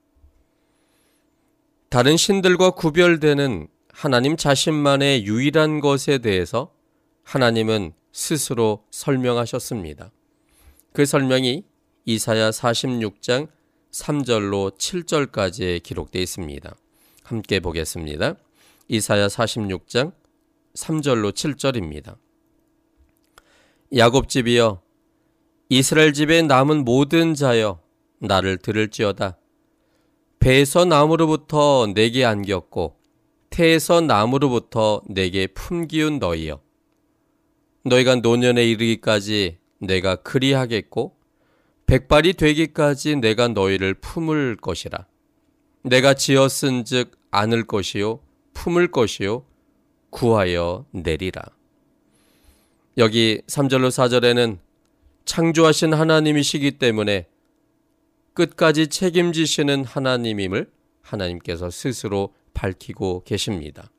다른 1.88 2.16
신들과 2.16 2.70
구별되는 2.72 3.68
하나님 3.88 4.36
자신만의 4.36 5.24
유일한 5.26 5.80
것에 5.80 6.18
대해서 6.18 6.72
하나님은 7.24 7.92
스스로 8.12 8.84
설명하셨습니다. 8.90 10.12
그 10.92 11.06
설명이 11.06 11.64
이사야 12.04 12.50
46장 12.50 13.48
3절로 13.90 14.76
7절까지 14.76 15.82
기록되어 15.82 16.22
있습니다. 16.22 16.74
함께 17.24 17.60
보겠습니다. 17.60 18.34
이사야 18.88 19.28
46장 19.28 20.12
3절로 20.74 21.32
7절입니다. 21.32 22.16
야곱 23.96 24.28
집이여 24.28 24.82
이스라엘 25.72 26.12
집에 26.12 26.42
남은 26.42 26.84
모든 26.84 27.34
자여 27.34 27.80
나를 28.18 28.58
들을지어다. 28.58 29.38
배에서 30.40 30.84
나무로부터 30.84 31.92
내게 31.94 32.24
안겼고 32.24 32.96
태에서 33.50 34.00
나무로부터 34.00 35.02
내게 35.06 35.46
품기운 35.46 36.18
너희여. 36.18 36.60
너희가 37.84 38.16
노년에 38.16 38.64
이르기까지 38.64 39.58
내가 39.78 40.16
그리하겠고 40.16 41.16
백발이 41.86 42.32
되기까지 42.32 43.16
내가 43.16 43.46
너희를 43.46 43.94
품을 43.94 44.56
것이라. 44.56 45.06
내가 45.84 46.14
지었은즉 46.14 47.16
안을 47.30 47.68
것이요 47.68 48.18
품을 48.54 48.90
것이요 48.90 49.44
구하여 50.10 50.84
내리라. 50.90 51.42
여기 52.98 53.40
3절로 53.46 53.90
4절에는 53.90 54.58
창조하신 55.24 55.94
하나님이시기 55.94 56.72
때문에 56.78 57.26
끝까지 58.34 58.88
책임지시는 58.88 59.84
하나님임을 59.84 60.70
하나님께서 61.02 61.70
스스로 61.70 62.34
밝히고 62.54 63.24
계십니다. 63.24 63.90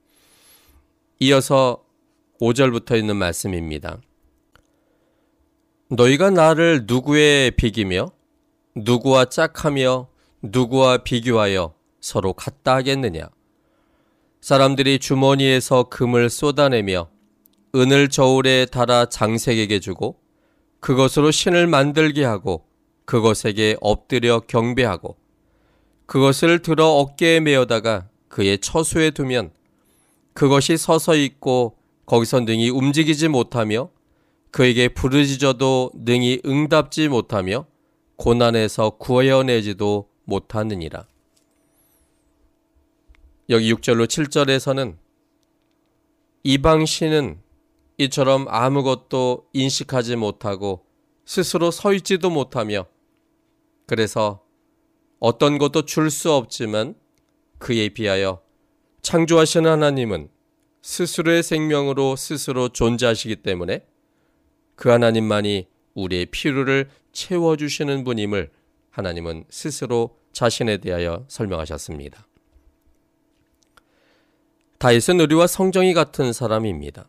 이어서 1.20 1.84
5절부터 2.40 2.98
있는 2.98 3.16
말씀입니다. 3.18 4.02
너희가 5.90 6.30
나를 6.30 6.86
누구에 6.88 7.52
비기며 7.52 8.12
누구와 8.76 9.26
짝하며 9.26 10.08
누구와 10.42 11.00
비교하여 11.00 11.76
서로 12.00 12.34
같다 12.34 12.76
하겠느냐? 12.76 13.30
사람들이 14.40 14.98
주머니에서 15.00 15.84
금을 15.84 16.30
쏟아내며 16.30 17.10
은을 17.76 18.10
저울에 18.10 18.66
달아 18.66 19.06
장색에게 19.06 19.80
주고 19.80 20.21
그것으로 20.82 21.32
신을 21.32 21.68
만들게 21.68 22.26
하고 22.26 22.66
그것에게 23.06 23.78
엎드려 23.80 24.42
경배하고 24.42 25.16
그것을 26.06 26.62
들어 26.62 26.88
어깨에 26.88 27.40
메어다가 27.40 28.10
그의 28.28 28.60
처수에 28.60 29.12
두면 29.12 29.52
그것이 30.34 30.76
서서 30.78 31.16
있고 31.16 31.78
거기서 32.06 32.42
능히 32.42 32.70
움직이지 32.70 33.30
못하며 33.30 33.90
그에게 34.50 34.90
부르짖어도 34.90 35.92
능히 35.94 36.42
응답지 36.46 37.08
못하며 37.08 37.66
고난에서 38.18 38.92
구해내지도 38.92 40.10
못하느니라. 40.26 41.06
여기 43.50 43.74
6절로 43.74 44.06
7절에서는 44.06 44.98
이방 46.44 46.86
신은 46.86 47.42
이처럼 48.02 48.48
아무것도 48.50 49.50
인식하지 49.54 50.16
못하고 50.16 50.86
스스로 51.24 51.70
서 51.70 51.94
있지도 51.94 52.32
못하며 52.32 52.88
그래서 53.86 54.44
어떤 55.20 55.60
것도 55.60 55.86
줄 55.86 56.10
수 56.10 56.32
없지만 56.34 56.96
그에 57.60 57.90
비하여 57.90 58.42
창조하신 59.04 59.68
하나님은 59.68 60.30
스스로의 60.82 61.44
생명으로 61.44 62.16
스스로 62.16 62.70
존재하시기 62.70 63.38
때문에 63.38 63.86
그 64.76 64.90
하나님만이 64.90 65.68
우리의 65.94 66.26
필요를 66.28 66.90
채워주시는 67.12 68.04
분임을 68.04 68.50
하나님은 68.90 69.46
스스로 69.50 70.18
자신에 70.34 70.78
대하여 70.78 71.26
설명하셨습니다. 71.28 72.26
다윗은 74.80 75.20
우리와 75.20 75.46
성정이 75.46 75.94
같은 75.94 76.34
사람입니다. 76.34 77.08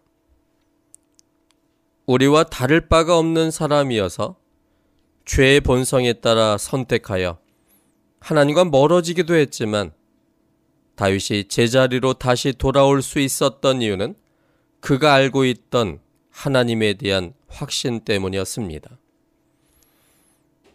우리와 2.07 2.45
다를 2.45 2.89
바가 2.89 3.17
없는 3.19 3.51
사람이어서 3.51 4.37
죄의 5.25 5.61
본성에 5.61 6.15
따라 6.15 6.59
선택하여 6.59 7.39
하나님과 8.21 8.67
멀어지기도 8.67 9.35
했지만 9.35 9.93
다윗이 10.97 11.49
제자리로 11.49 12.15
다시 12.15 12.53
돌아올 12.53 13.03
수 13.03 13.19
있었던 13.19 13.83
이유는 13.83 14.15
그가 14.81 15.15
알고 15.15 15.45
있던 15.45 16.01
하나님에 16.31 16.95
대한 16.95 17.35
확신 17.49 18.01
때문이었습니다. 18.01 18.99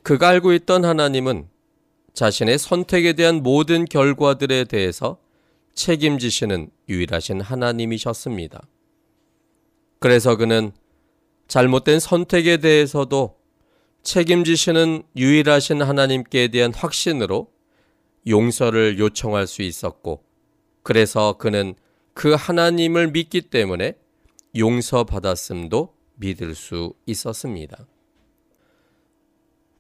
그가 0.02 0.30
알고 0.30 0.54
있던 0.54 0.86
하나님은 0.86 1.50
자신의 2.14 2.58
선택에 2.58 3.14
대한 3.14 3.44
모든 3.44 3.86
결과들에 3.86 4.64
대해서 4.64 5.20
책임지시는 5.76 6.72
유일하신 6.90 7.42
하나님이셨습니다. 7.42 8.66
그래서 10.00 10.36
그는 10.36 10.72
잘못된 11.48 12.00
선택에 12.00 12.58
대해서도 12.58 13.38
책임지시는 14.04 15.04
유일하신 15.16 15.82
하나님께 15.82 16.50
대한 16.50 16.74
확신으로 16.74 17.52
용서를 18.28 19.00
요청할 19.00 19.48
수 19.48 19.62
있었고, 19.62 20.24
그래서 20.84 21.38
그는 21.38 21.76
그 22.14 22.34
하나님을 22.34 23.12
믿기 23.12 23.42
때문에 23.42 23.98
용서받았음도 24.58 25.94
믿을 26.16 26.56
수 26.56 26.94
있었습니다. 27.06 27.86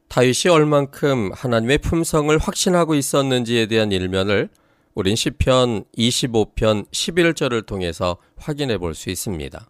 다윗이 0.08 0.51
얼만큼 0.51 1.32
하나님의 1.34 1.80
품성을 1.80 2.38
확신하고 2.38 2.95
있었는지에 2.95 3.65
대한 3.67 3.91
일면을 3.91 4.49
우린 4.93 5.15
시편 5.15 5.86
25편 5.97 6.89
11절을 6.89 7.65
통해서 7.65 8.17
확인해 8.38 8.77
볼 8.77 8.93
수 8.93 9.10
있습니다. 9.10 9.69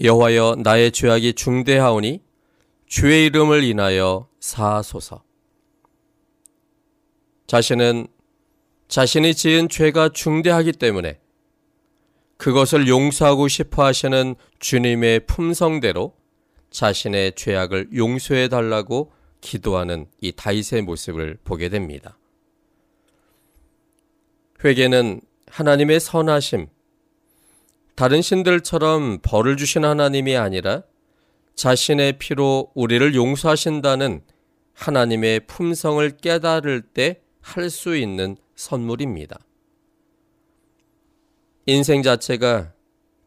여호와여 0.00 0.56
나의 0.62 0.92
죄악이 0.92 1.34
중대하오니 1.34 2.22
주의 2.86 3.26
이름을 3.26 3.64
인하여 3.64 4.28
사하소서. 4.40 5.22
자신은 7.46 8.06
자신이 8.88 9.34
지은 9.34 9.68
죄가 9.68 10.10
중대하기 10.10 10.72
때문에 10.72 11.20
그것을 12.36 12.88
용서하고 12.88 13.48
싶어 13.48 13.84
하시는 13.84 14.34
주님의 14.58 15.26
품성대로 15.26 16.14
자신의 16.70 17.34
죄악을 17.36 17.90
용서해 17.94 18.48
달라고 18.48 19.12
기도하는 19.40 20.06
이 20.20 20.32
다윗의 20.32 20.82
모습을 20.82 21.38
보게 21.44 21.68
됩니다. 21.68 22.18
회개는 24.64 25.20
하나님의 25.46 26.00
선하심, 26.00 26.66
다른 27.94 28.22
신들처럼 28.22 29.20
벌을 29.22 29.56
주신 29.56 29.84
하나님이 29.84 30.36
아니라 30.36 30.82
자신의 31.54 32.18
피로 32.18 32.72
우리를 32.74 33.14
용서하신다는 33.14 34.22
하나님의 34.74 35.46
품성을 35.46 36.16
깨달을 36.18 36.82
때 36.82 37.24
할 37.44 37.68
수 37.68 37.94
있는 37.94 38.36
선물입니다. 38.56 39.38
인생 41.66 42.02
자체가 42.02 42.72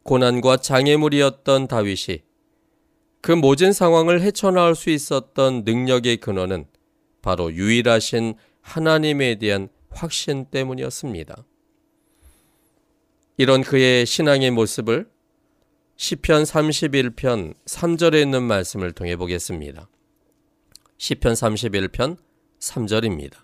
고난과 0.02 0.58
장애물이었던 0.58 1.68
다윗이 1.68 2.22
그 3.20 3.32
모진 3.32 3.72
상황을 3.72 4.20
헤쳐나올 4.22 4.74
수 4.74 4.90
있었던 4.90 5.62
능력의 5.64 6.18
근원은 6.18 6.66
바로 7.22 7.52
유일하신 7.52 8.34
하나님에 8.60 9.36
대한 9.36 9.68
확신 9.90 10.46
때문이었습니다. 10.46 11.44
이런 13.40 13.62
그의 13.62 14.04
신앙의 14.04 14.50
모습을 14.50 15.08
시편 15.94 16.42
31편 16.42 17.54
3절에 17.66 18.20
있는 18.20 18.42
말씀을 18.42 18.90
통해 18.90 19.14
보겠습니다. 19.14 19.88
시편 20.96 21.34
31편 21.34 22.16
3절입니다. 22.58 23.34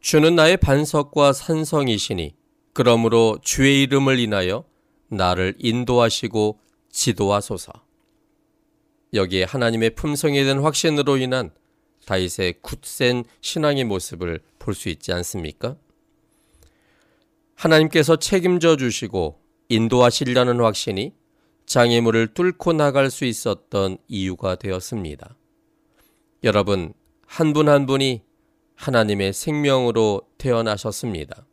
주는 0.00 0.34
나의 0.34 0.56
반석과 0.56 1.34
산성이시니 1.34 2.34
그러므로 2.72 3.38
주의 3.42 3.82
이름을 3.82 4.18
인하여 4.18 4.64
나를 5.08 5.54
인도하시고 5.58 6.58
지도하소서. 6.90 7.72
여기에 9.12 9.44
하나님의 9.44 9.90
품성에 9.90 10.42
대한 10.44 10.60
확신으로 10.60 11.18
인한 11.18 11.50
다윗의 12.06 12.62
굳센 12.62 13.24
신앙의 13.42 13.84
모습을 13.84 14.40
볼 14.58 14.74
수 14.74 14.88
있지 14.88 15.12
않습니까? 15.12 15.76
하나님께서 17.62 18.16
책임져 18.16 18.76
주시고 18.76 19.38
인도하시려는 19.68 20.60
확신이 20.60 21.12
장애물을 21.66 22.34
뚫고 22.34 22.72
나갈 22.72 23.08
수 23.08 23.24
있었던 23.24 23.98
이유가 24.08 24.56
되었습니다. 24.56 25.36
여러분, 26.42 26.92
한 27.24 27.52
분한 27.52 27.72
한 27.72 27.86
분이 27.86 28.22
하나님의 28.74 29.32
생명으로 29.32 30.22
태어나셨습니다. 30.38 31.46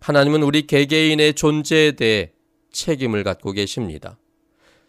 하나님은 0.00 0.42
우리 0.42 0.66
개개인의 0.66 1.32
존재에 1.32 1.92
대해 1.92 2.32
책임을 2.70 3.24
갖고 3.24 3.52
계십니다. 3.52 4.18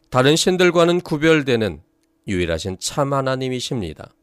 다른 0.10 0.36
신들과는 0.36 1.00
구별되는 1.00 1.82
유일하신 2.28 2.78
참 2.80 3.14
하나님이십니다. 3.14 4.14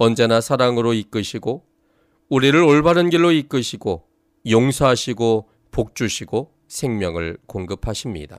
언제나 0.00 0.40
사랑으로 0.40 0.94
이끄시고 0.94 1.64
우리를 2.28 2.60
올바른 2.60 3.08
길로 3.08 3.30
이끄시고 3.30 4.07
용서하시고 4.46 5.48
복주시고 5.70 6.52
생명을 6.68 7.38
공급하십니다. 7.46 8.38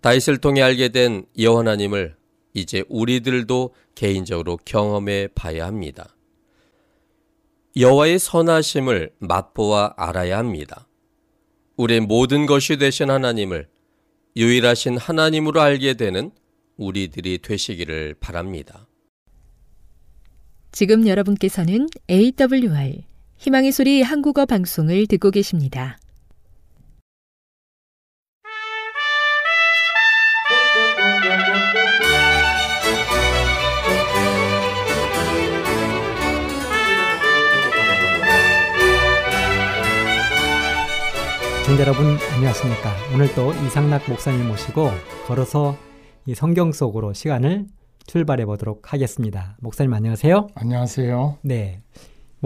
다윗을 0.00 0.38
통해 0.38 0.62
알게 0.62 0.88
된 0.88 1.26
여호와 1.38 1.60
하나님을 1.60 2.16
이제 2.54 2.84
우리들도 2.88 3.74
개인적으로 3.94 4.58
경험해 4.64 5.28
봐야 5.34 5.66
합니다. 5.66 6.16
여호와의 7.76 8.18
선하심을 8.18 9.12
맛보아 9.18 9.94
알아야 9.96 10.38
합니다. 10.38 10.88
우리의 11.76 12.00
모든 12.00 12.46
것이 12.46 12.76
되신 12.76 13.10
하나님을 13.10 13.68
유일하신 14.36 14.98
하나님으로 14.98 15.60
알게 15.60 15.94
되는 15.94 16.32
우리들이 16.76 17.38
되시기를 17.38 18.16
바랍니다. 18.20 18.86
지금 20.72 21.06
여러분께서는 21.06 21.88
AWR 22.10 23.02
희망의 23.42 23.72
소리 23.72 24.02
한국어 24.02 24.46
방송을 24.46 25.08
듣고 25.08 25.32
계십니다. 25.32 25.98
청자 41.66 41.82
여러분 41.82 42.16
안녕하십니까? 42.36 42.92
오늘 43.12 43.34
또 43.34 43.52
이상락 43.66 44.08
목사님 44.08 44.46
모시고 44.46 44.88
걸어서 45.26 45.76
이 46.26 46.36
성경 46.36 46.70
속으로 46.70 47.12
시간을 47.12 47.66
출발해 48.06 48.46
보도록 48.46 48.92
하겠습니다. 48.92 49.56
목사님 49.58 49.92
안녕하세요. 49.92 50.50
안녕하세요. 50.54 51.38
네. 51.42 51.82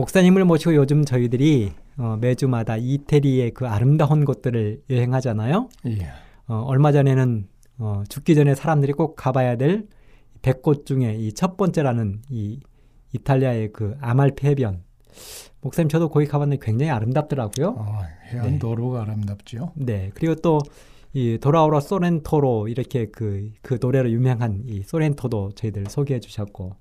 목사님을 0.01 0.44
모시고 0.44 0.74
요즘 0.74 1.05
저희들이 1.05 1.72
어, 1.97 2.18
매주마다 2.20 2.76
이태리의 2.76 3.53
그 3.53 3.66
아름다운 3.66 4.26
곳들을 4.26 4.82
여행하잖아요. 4.90 5.68
예. 5.86 6.09
어, 6.49 6.57
얼마 6.66 6.92
전에는 6.92 7.49
어, 7.78 8.03
죽기 8.09 8.34
전에 8.34 8.55
사람들이 8.55 8.92
꼭 8.92 9.16
가봐야 9.16 9.57
될 9.57 9.86
100곳 10.42 10.84
중에 10.84 11.14
이 11.16 11.32
첫 11.32 11.57
번째라는 11.57 12.20
이 12.28 12.61
이탈리아의 13.14 13.72
그 13.72 13.97
아말피 14.01 14.47
해변. 14.47 14.82
목사님 15.62 15.88
저도 15.88 16.11
거기 16.11 16.26
가봤는데 16.26 16.64
굉장히 16.64 16.90
아름답더라고요. 16.90 17.68
어, 17.78 18.03
해안 18.30 18.53
네. 18.53 18.59
도로가 18.59 19.03
아름답죠. 19.03 19.72
네. 19.76 20.11
그리고 20.14 20.34
또 20.36 20.61
이 21.14 21.38
도라오라 21.40 21.80
소렌토로 21.80 22.68
이렇게 22.68 23.07
그, 23.07 23.51
그 23.62 23.78
노래로 23.80 24.11
유명한 24.11 24.64
이 24.66 24.82
소렌토도 24.82 25.53
저희들 25.55 25.86
소개해 25.88 26.20
주셨고, 26.20 26.74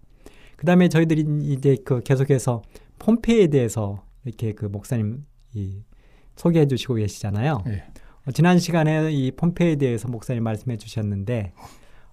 그 0.57 0.65
다음에 0.65 0.89
저희들이 0.89 1.25
이제 1.53 1.77
그 1.85 2.01
계속해서 2.01 2.61
폼페이에 2.99 3.47
대해서 3.47 4.03
이렇게 4.23 4.53
그 4.53 4.65
목사님 4.65 5.25
이 5.53 5.83
소개해 6.35 6.67
주시고 6.67 6.95
계시잖아요. 6.95 7.63
예. 7.67 7.83
어, 8.25 8.31
지난 8.31 8.59
시간에 8.59 9.11
이 9.11 9.31
폼페이에 9.31 9.75
대해서 9.75 10.07
목사님 10.07 10.43
말씀해 10.43 10.77
주셨는데, 10.77 11.53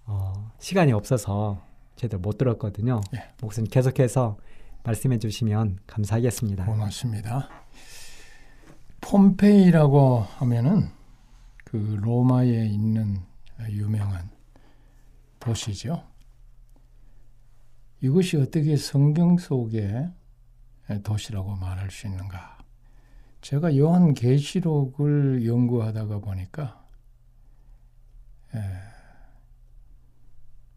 어, 0.04 0.52
시간이 0.58 0.92
없어서 0.92 1.62
저희들 1.96 2.18
못 2.18 2.38
들었거든요. 2.38 3.00
예. 3.14 3.30
목사님 3.40 3.70
계속해서 3.70 4.36
말씀해 4.84 5.18
주시면 5.18 5.78
감사하겠습니다. 5.86 6.64
고맙습니다. 6.66 7.48
폼페이라고 9.00 10.20
하면은 10.38 10.88
그 11.64 11.98
로마에 12.00 12.66
있는 12.66 13.18
유명한 13.70 14.30
도시죠. 15.40 16.04
이것이 18.00 18.36
어떻게 18.36 18.76
성경 18.76 19.38
속의 19.38 20.10
도시라고 21.00 21.56
말할 21.56 21.90
수 21.90 22.06
있는가? 22.06 22.58
제가 23.40 23.76
요한 23.76 24.14
계시록을 24.14 25.46
연구하다가 25.46 26.18
보니까 26.18 26.86
에, 28.54 28.58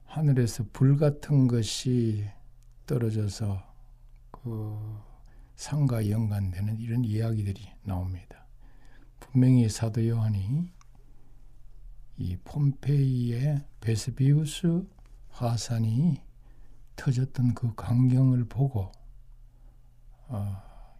하늘에서 0.05 0.63
불 0.71 0.97
같은 0.97 1.47
것이 1.47 2.25
떨어져서 2.85 3.61
그 4.31 4.79
상과 5.55 6.09
연관되는 6.09 6.79
이런 6.79 7.03
이야기들이 7.03 7.61
나옵니다. 7.83 8.45
분명히 9.19 9.67
사도 9.69 10.07
요한이 10.07 10.71
이 12.17 12.37
폼페이의 12.45 13.61
베스비우스 13.81 14.85
화산이 15.29 16.21
터졌던 16.95 17.53
그 17.53 17.75
광경을 17.75 18.45
보고 18.45 18.83
어, 18.83 19.04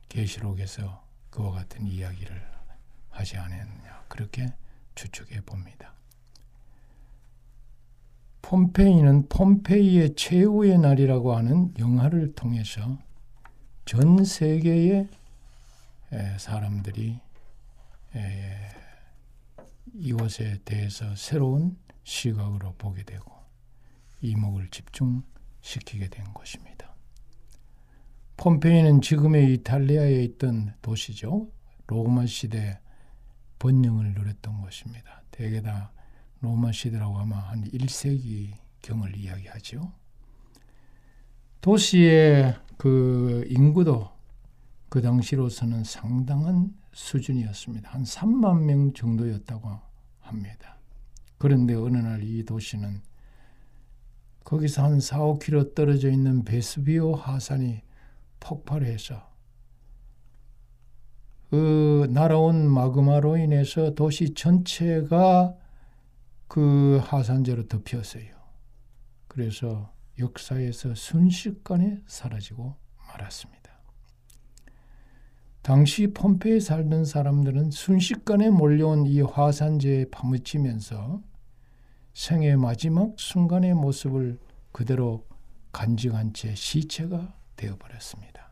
계시록에서 0.10 1.04
그와 1.30 1.52
같은 1.52 1.86
이야기를 1.86 2.56
하지 3.10 3.38
않았느냐 3.38 4.06
그렇게 4.08 4.54
추측해 4.96 5.42
봅니다. 5.42 5.94
폼페이는 8.42 9.28
폼페이의 9.28 10.16
최후의 10.16 10.78
날이라고 10.78 11.36
하는 11.36 11.74
영화를 11.80 12.36
통해서 12.36 13.00
전 13.86 14.24
세계의 14.24 15.10
사람들이 16.38 17.20
이곳에 19.94 20.60
대해서 20.64 21.16
새로운 21.16 21.78
시각으로 22.04 22.76
보게 22.78 23.04
되고 23.04 23.34
이목을 24.22 24.70
집중시키게 24.70 26.10
된 26.10 26.34
것입니다. 26.34 26.85
폼페이는 28.38 29.02
지금의 29.02 29.54
이탈리아에 29.54 30.24
있던 30.24 30.74
도시죠. 30.82 31.50
로마 31.88 32.26
시대 32.26 32.80
번영을 33.60 34.14
누렸던 34.14 34.62
것입니다. 34.62 35.24
대개 35.32 35.62
다 35.62 35.92
로마 36.42 36.72
시대라고 36.72 37.18
하면 37.20 37.38
한 37.40 37.64
1세기 37.64 38.54
경을 38.82 39.16
이야기하죠. 39.16 39.92
도시의 41.62 42.56
그 42.78 43.46
인구도 43.50 44.10
그 44.90 45.02
당시로서는 45.02 45.84
상당한 45.84 46.74
수준이었습니다. 46.94 47.90
한 47.90 48.04
3만 48.04 48.64
명 48.64 48.94
정도였다고 48.94 49.80
합니다. 50.20 50.78
그런데 51.38 51.74
어느 51.74 51.98
날 51.98 52.22
이 52.24 52.44
도시는 52.44 53.02
거기서 54.44 54.84
한 54.84 55.00
4, 55.00 55.18
5km 55.20 55.74
떨어져 55.74 56.10
있는 56.12 56.44
베스비오 56.44 57.16
하산이 57.16 57.82
폭발해서 58.46 59.34
그 61.50 62.08
날아온 62.12 62.70
마그마로 62.70 63.38
인해서 63.38 63.96
도시 63.96 64.34
전체가 64.34 65.56
그 66.48 67.00
하산재로 67.02 67.68
덮였어요. 67.68 68.36
그래서 69.28 69.92
역사에서 70.20 70.94
순식간에 70.94 72.02
사라지고 72.06 72.76
말았습니다. 73.08 73.72
당시 75.62 76.08
폼페이에 76.14 76.60
살던 76.60 77.06
사람들은 77.06 77.72
순식간에 77.72 78.52
몰려온 78.52 79.08
이 79.08 79.22
화산재에 79.22 80.06
파묻히면서 80.12 81.24
생의 82.14 82.58
마지막 82.58 83.20
순간의 83.20 83.74
모습을 83.74 84.38
그대로 84.72 85.26
간직한 85.72 86.34
채 86.34 86.54
시체가 86.54 87.34
되어버렸습니다. 87.56 88.52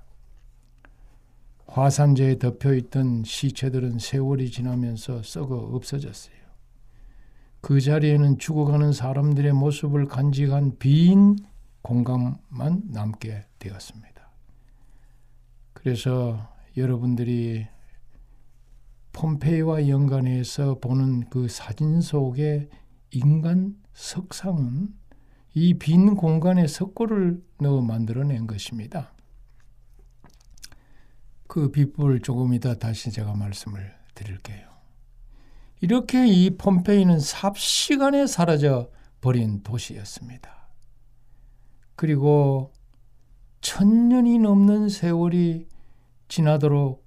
화산재에 1.67 2.37
덮여있던 2.37 3.23
시체들은 3.23 3.99
세월이 3.99 4.51
지나면서 4.51 5.23
썩어 5.23 5.55
없어졌어요. 5.55 6.35
그 7.61 7.79
자리에는 7.79 8.37
죽어가는 8.37 8.91
사람들의 8.91 9.53
모습을 9.53 10.05
간직한 10.05 10.77
빈 10.77 11.37
공간만 11.81 12.83
남게 12.91 13.45
되었습니다. 13.57 14.29
그래서 15.73 16.53
여러분들이 16.75 17.67
폼페이와 19.13 19.87
연관해서 19.87 20.79
보는 20.79 21.29
그 21.29 21.47
사진 21.47 22.01
속의 22.01 22.69
인간 23.11 23.75
석상은 23.93 24.93
이 25.55 25.73
빈 25.77 26.15
공간에 26.15 26.67
석고를 26.67 27.43
넣어 27.59 27.81
만들어낸 27.81 28.47
것입니다. 28.47 29.13
그 31.47 31.69
비법을 31.71 32.21
조금 32.21 32.53
이따 32.53 32.73
다시 32.73 33.11
제가 33.11 33.35
말씀을 33.35 33.93
드릴게요. 34.15 34.67
이렇게 35.81 36.27
이 36.27 36.57
폼페이는 36.57 37.19
삽시간에 37.19 38.25
사라져 38.25 38.89
버린 39.21 39.61
도시였습니다. 39.61 40.69
그리고 41.95 42.73
천년이 43.61 44.39
넘는 44.39 44.89
세월이 44.89 45.67
지나도록 46.27 47.05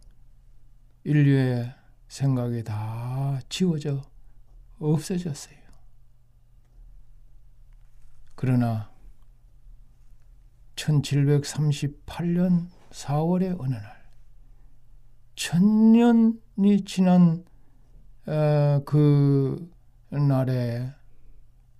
인류의 1.04 1.74
생각이 2.08 2.62
다 2.62 3.40
지워져 3.48 4.02
없어졌어요. 4.78 5.55
그러나 8.36 8.90
1738년 10.76 12.68
4월의 12.90 13.60
어느 13.60 13.74
날 13.74 14.06
천년이 15.34 16.84
지난 16.86 17.44
어, 18.26 18.82
그 18.84 19.70
날에 20.10 20.92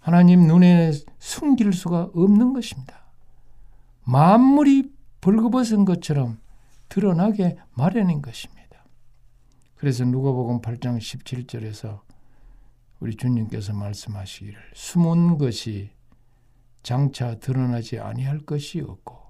하나님 0.00 0.46
눈에 0.46 0.92
숨길 1.18 1.72
수가 1.72 2.10
없는 2.14 2.52
것입니다. 2.52 3.04
만물이 4.02 4.92
벌거벗은 5.20 5.84
것처럼 5.84 6.38
드러나게 6.88 7.56
마련인 7.74 8.20
것입니다. 8.20 8.84
그래서 9.76 10.04
누가복음 10.04 10.60
8장 10.60 10.98
17절에서 10.98 12.00
우리 13.00 13.16
주님께서 13.16 13.72
말씀하시기를 13.72 14.58
숨은 14.74 15.38
것이 15.38 15.93
장차 16.84 17.38
드러나지 17.40 17.98
아니할 17.98 18.40
것이 18.40 18.80
없고 18.80 19.24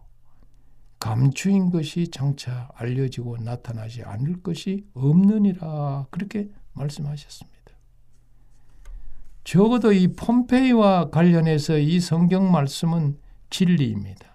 감추인 0.98 1.70
것이 1.70 2.09
장차 2.09 2.68
알려지고 2.74 3.38
나타나지 3.38 4.02
않을 4.02 4.42
것이 4.42 4.86
없느니라 4.92 6.07
그렇게 6.11 6.50
말씀하셨습니다. 6.72 7.55
적어도 9.44 9.92
이 9.92 10.09
폼페이와 10.14 11.11
관련해서 11.11 11.78
이 11.78 12.00
성경 12.00 12.50
말씀은 12.50 13.18
진리입니다. 13.50 14.34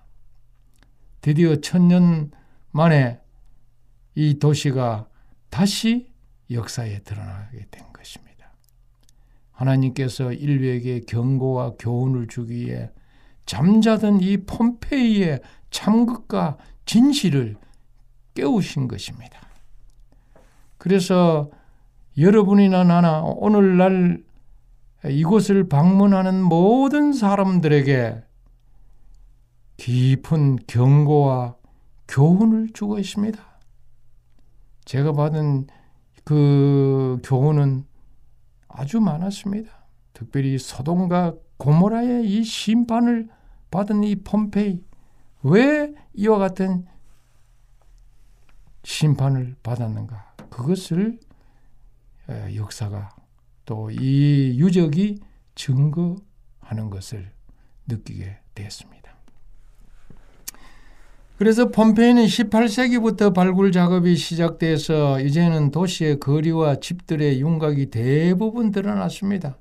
드디어 1.21 1.57
천년 1.57 2.31
만에 2.71 3.19
이 4.15 4.39
도시가 4.39 5.09
다시 5.49 6.09
역사에 6.51 6.99
드러나게 6.99 7.65
된 7.69 7.91
것입니다. 7.91 8.53
하나님께서 9.51 10.31
인류에게 10.31 11.01
경고와 11.01 11.73
교훈을 11.77 12.27
주기 12.27 12.67
위해 12.67 12.91
잠자던 13.49 14.21
이 14.21 14.37
폼페이의 14.37 15.41
참극과 15.71 16.57
진실을 16.85 17.55
깨우신 18.35 18.87
것입니다. 18.87 19.39
그래서 20.77 21.49
여러분이나 22.15 22.83
나나 22.83 23.23
오늘날 23.23 24.23
이곳을 25.03 25.67
방문하는 25.67 26.43
모든 26.43 27.11
사람들에게 27.11 28.23
깊은 29.77 30.57
경고와 30.67 31.55
교훈을 32.07 32.69
주고 32.71 32.99
있습니다. 32.99 33.43
제가 34.85 35.13
받은 35.13 35.65
그 36.23 37.19
교훈은 37.23 37.83
아주 38.67 38.99
많았습니다. 38.99 39.71
특별히 40.13 40.59
소돔과 40.59 41.33
고모라의 41.57 42.29
이 42.29 42.43
심판을 42.43 43.27
받은 43.71 44.03
이 44.03 44.15
폼페이 44.17 44.83
왜 45.43 45.93
이와 46.13 46.37
같은 46.37 46.85
심판을 48.83 49.55
받았는가? 49.63 50.35
그것을 50.49 51.19
역사가 52.55 53.15
또 53.65 53.91
이 53.91 54.55
유적이 54.57 55.19
증거하는 55.53 56.89
것을 56.89 57.31
느끼게 57.87 58.37
되었습니다. 58.55 59.15
그래서 61.37 61.69
폼페이는 61.69 62.25
18세기부터 62.25 63.33
발굴 63.33 63.71
작업이 63.71 64.15
시작돼서 64.17 65.21
이제는 65.21 65.71
도시의 65.71 66.19
거리와 66.19 66.81
집들의 66.81 67.39
윤곽이 67.39 67.91
대부분 67.91 68.71
드러났습니다. 68.71 69.57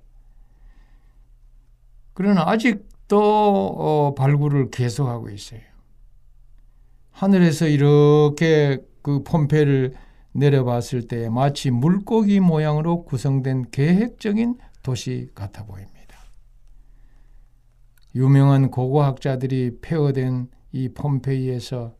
그러나 2.14 2.44
아직 2.48 2.87
도 3.08 3.18
어, 3.20 4.14
발굴을 4.14 4.70
계속하고 4.70 5.30
있어요. 5.30 5.60
하늘에서 7.10 7.66
이렇게 7.66 8.78
그 9.02 9.22
폼페이를 9.24 9.94
내려봤을 10.32 11.08
때 11.08 11.28
마치 11.28 11.70
물고기 11.70 12.38
모양으로 12.38 13.04
구성된 13.04 13.70
계획적인 13.70 14.58
도시 14.82 15.30
같아 15.34 15.64
보입니다. 15.64 15.98
유명한 18.14 18.70
고고학자들이 18.70 19.80
폐허된 19.80 20.48
이 20.72 20.90
폼페이에서 20.90 21.94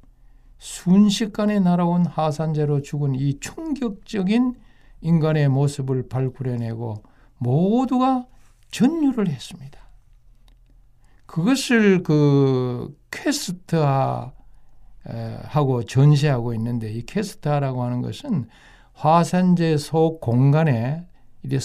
순식간에 0.58 1.60
날아온 1.60 2.04
하산재로 2.06 2.82
죽은 2.82 3.14
이 3.14 3.38
충격적인 3.40 4.54
인간의 5.00 5.48
모습을 5.48 6.08
발굴해내고 6.08 7.02
모두가 7.38 8.26
전율을 8.70 9.28
했습니다. 9.28 9.87
그것을 11.28 12.02
그 12.02 12.96
cast화 13.10 14.32
하고 15.44 15.84
전시하고 15.84 16.54
있는데 16.54 16.90
이 16.90 17.04
cast화라고 17.04 17.84
하는 17.84 18.00
것은 18.02 18.46
화산재 18.94 19.76
속 19.76 20.20
공간에 20.20 21.06
이제 21.44 21.58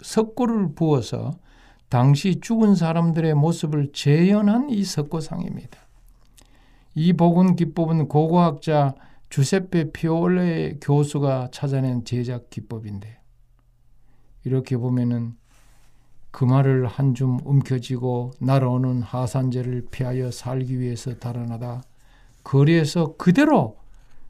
석고를 0.00 0.74
부어서 0.74 1.38
당시 1.88 2.40
죽은 2.40 2.74
사람들의 2.74 3.34
모습을 3.34 3.92
재현한 3.92 4.70
이 4.70 4.84
석고상입니다. 4.84 5.78
이 6.96 7.12
복원 7.12 7.54
기법은 7.54 8.08
고고학자 8.08 8.94
주세페 9.28 9.92
피오렐리 9.92 10.78
교수가 10.80 11.50
찾아낸 11.52 12.04
제작 12.04 12.50
기법인데 12.50 13.20
이렇게 14.44 14.76
보면은 14.76 15.36
그 16.36 16.44
말을 16.44 16.86
한 16.86 17.14
줌 17.14 17.40
움켜쥐고 17.44 18.32
날아오는 18.40 19.00
하산제를 19.00 19.86
피하여 19.90 20.30
살기 20.30 20.78
위해서 20.78 21.14
달아나다 21.14 21.82
거리에서 22.44 23.16
그대로 23.16 23.78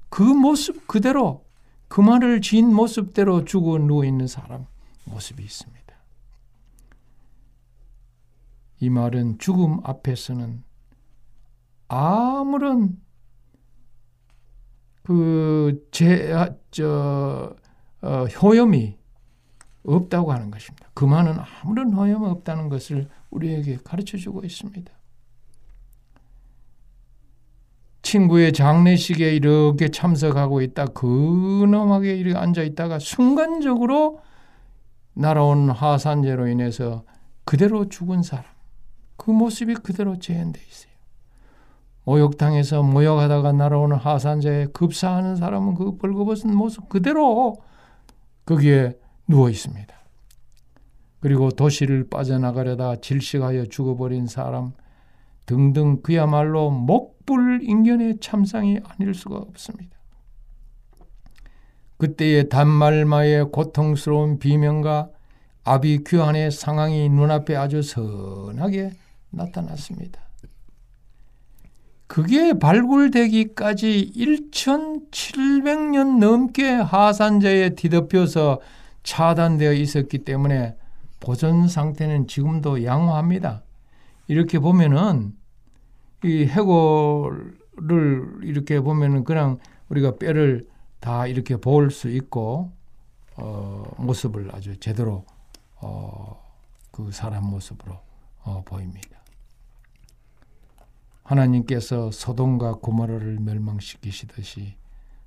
그 0.08 0.22
모습 0.22 0.86
그대로 0.86 1.44
그 1.88 2.00
말을 2.00 2.42
지인 2.42 2.72
모습대로 2.72 3.44
죽어 3.44 3.78
누워 3.78 4.04
있는 4.04 4.28
사람 4.28 4.66
모습이 5.06 5.42
있습니다. 5.42 5.96
이 8.78 8.88
말은 8.88 9.38
죽음 9.40 9.80
앞에서는 9.82 10.62
아무런 11.88 13.02
그제저 15.02 16.54
어, 18.00 18.24
효염이 18.26 18.96
없다고 19.86 20.32
하는 20.32 20.50
것입니다. 20.50 20.88
그 20.94 21.04
말은 21.04 21.36
아무런 21.38 21.92
허염 21.92 22.24
없다는 22.24 22.68
것을 22.68 23.08
우리에게 23.30 23.78
가르쳐 23.84 24.16
주고 24.18 24.44
있습니다. 24.44 24.92
친구의 28.02 28.52
장례식에 28.52 29.34
이렇게 29.34 29.88
참석하고 29.88 30.62
있다 30.62 30.86
근엄하게 30.86 32.16
이렇게 32.16 32.38
앉아 32.38 32.62
있다가 32.62 33.00
순간적으로 33.00 34.20
날아온 35.14 35.70
하산재로 35.70 36.46
인해서 36.46 37.04
그대로 37.44 37.88
죽은 37.88 38.22
사람 38.22 38.44
그 39.16 39.30
모습이 39.30 39.74
그대로 39.74 40.18
재현돼 40.18 40.60
있어요. 40.60 40.92
모욕탕에서 42.04 42.84
모욕하다가 42.84 43.52
날아오는 43.52 43.96
하산재에 43.96 44.66
급사하는 44.66 45.34
사람은 45.34 45.74
그 45.74 45.96
벌거벗은 45.96 46.54
모습 46.54 46.88
그대로 46.88 47.56
거기에 48.44 48.96
누워 49.26 49.50
있습니다. 49.50 49.94
그리고 51.20 51.50
도시를 51.50 52.08
빠져나가려다 52.08 53.00
질식하여 53.00 53.66
죽어버린 53.66 54.26
사람 54.26 54.72
등등 55.46 56.02
그야말로 56.02 56.70
목불 56.70 57.60
인견의 57.62 58.18
참상이 58.20 58.80
아닐 58.84 59.14
수가 59.14 59.36
없습니다. 59.36 59.96
그때의 61.98 62.48
단말마의 62.48 63.52
고통스러운 63.52 64.38
비명과 64.38 65.10
아비규환의 65.64 66.50
상황이 66.50 67.08
눈앞에 67.08 67.56
아주 67.56 67.82
선하게 67.82 68.92
나타났습니다. 69.30 70.20
그게 72.06 72.52
발굴되기까지 72.52 74.12
1700년 74.14 76.18
넘게 76.18 76.70
하산자에 76.70 77.70
뒤덮여서 77.70 78.60
차단되어 79.06 79.72
있었기 79.72 80.18
때문에 80.18 80.76
보존 81.20 81.68
상태는 81.68 82.26
지금도 82.26 82.84
양호합니다. 82.84 83.62
이렇게 84.26 84.58
보면은 84.58 85.34
이 86.24 86.44
해골을 86.44 87.54
이렇게 88.42 88.80
보면은 88.80 89.22
그냥 89.24 89.58
우리가 89.88 90.16
뼈를 90.16 90.68
다 90.98 91.26
이렇게 91.26 91.56
볼 91.56 91.90
수 91.90 92.10
있고 92.10 92.72
어, 93.36 93.84
모습을 93.98 94.50
아주 94.52 94.78
제대로 94.80 95.24
어, 95.80 96.42
그 96.90 97.12
사람 97.12 97.44
모습으로 97.44 97.98
어, 98.42 98.62
보입니다. 98.64 99.20
하나님께서 101.22 102.10
소돔과 102.10 102.74
고모라를 102.76 103.38
멸망시키시듯이 103.40 104.74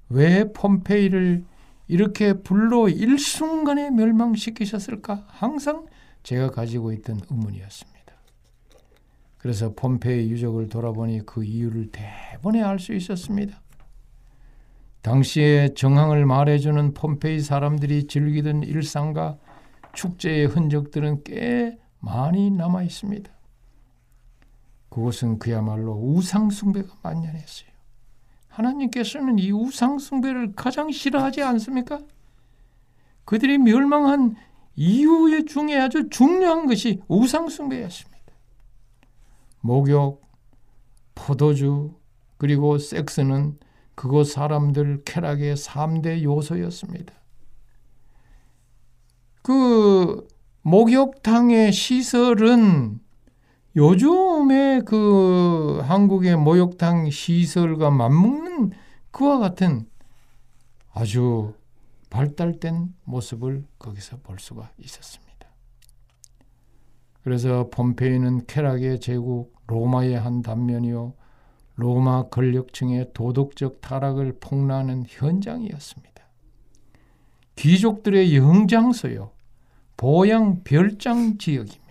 왜 0.10 0.52
폼페이를 0.52 1.46
이렇게 1.90 2.34
불로 2.34 2.88
일순간에 2.88 3.90
멸망시키셨을까? 3.90 5.26
항상 5.28 5.88
제가 6.22 6.52
가지고 6.52 6.94
있던 6.94 7.20
의문이었습니다. 7.30 8.00
그래서 9.40 9.74
폼페이 9.74 10.30
유적을 10.30 10.70
돌아보니 10.70 11.26
그 11.26 11.44
이유를 11.44 11.90
대번에 11.92 12.62
알 12.62 12.78
수 12.78 12.94
있었습니다. 12.94 13.60
당시의 15.02 15.74
정황을 15.74 16.28
말해주는 16.28 16.94
폼페이 16.94 17.40
사람들이 17.40 18.06
즐기던 18.06 18.64
일상과 18.64 19.40
축제의 19.94 20.46
흔적들은 20.46 21.24
꽤 21.24 21.80
많이 22.00 22.52
남아 22.52 22.84
있습니다. 22.84 23.32
그것은 24.90 25.40
그야말로 25.40 25.94
우상숭배가 25.94 26.98
만연했어요. 27.02 27.69
하나님께서는 28.50 29.40
이 29.40 29.52
우상숭배를 29.52 30.54
가장 30.56 30.92
싫어하지 30.92 31.42
않습니까? 31.44 32.00
그들이 33.26 33.58
멸망한 33.58 34.36
이유 34.76 35.46
중에 35.46 35.78
아주 35.78 36.10
중요한 36.10 36.66
것이 36.68 37.02
우상숭배였습니다. 37.08 38.20
목욕, 39.62 40.28
포도주, 41.16 41.96
그리고 42.38 42.78
섹스는 42.78 43.58
그곳 43.96 44.26
사람들 44.32 45.04
쾌락의 45.06 45.56
3대 45.56 46.24
요소였습니다. 46.24 47.14
그 49.42 50.28
목욕탕의 50.62 51.74
시설은 51.74 53.00
요즘에 53.76 54.82
그 54.86 55.80
한국의 55.84 56.38
목욕탕 56.38 57.10
시설과 57.10 57.92
맞먹는 57.92 58.72
그와 59.12 59.40
같은 59.40 59.88
아주 60.92 61.54
발달된 62.10 62.94
모습을 63.04 63.66
거기서 63.78 64.18
볼 64.24 64.40
수가 64.40 64.72
있었습니다. 64.80 65.30
그래서 67.24 67.70
폼페이는 67.72 68.48
쾌락의 68.48 69.00
제국 69.00 69.56
로마의 69.68 70.20
한 70.20 70.42
단면이요 70.42 71.14
로마 71.76 72.24
권력층의 72.30 73.12
도덕적 73.14 73.82
타락을 73.82 74.38
폭로하는 74.40 75.06
현장이었습니다. 75.08 76.10
귀족들의 77.56 78.36
영장소요 78.36 79.32
보양 79.96 80.64
별장 80.64 81.38
지역입니다. 81.38 81.89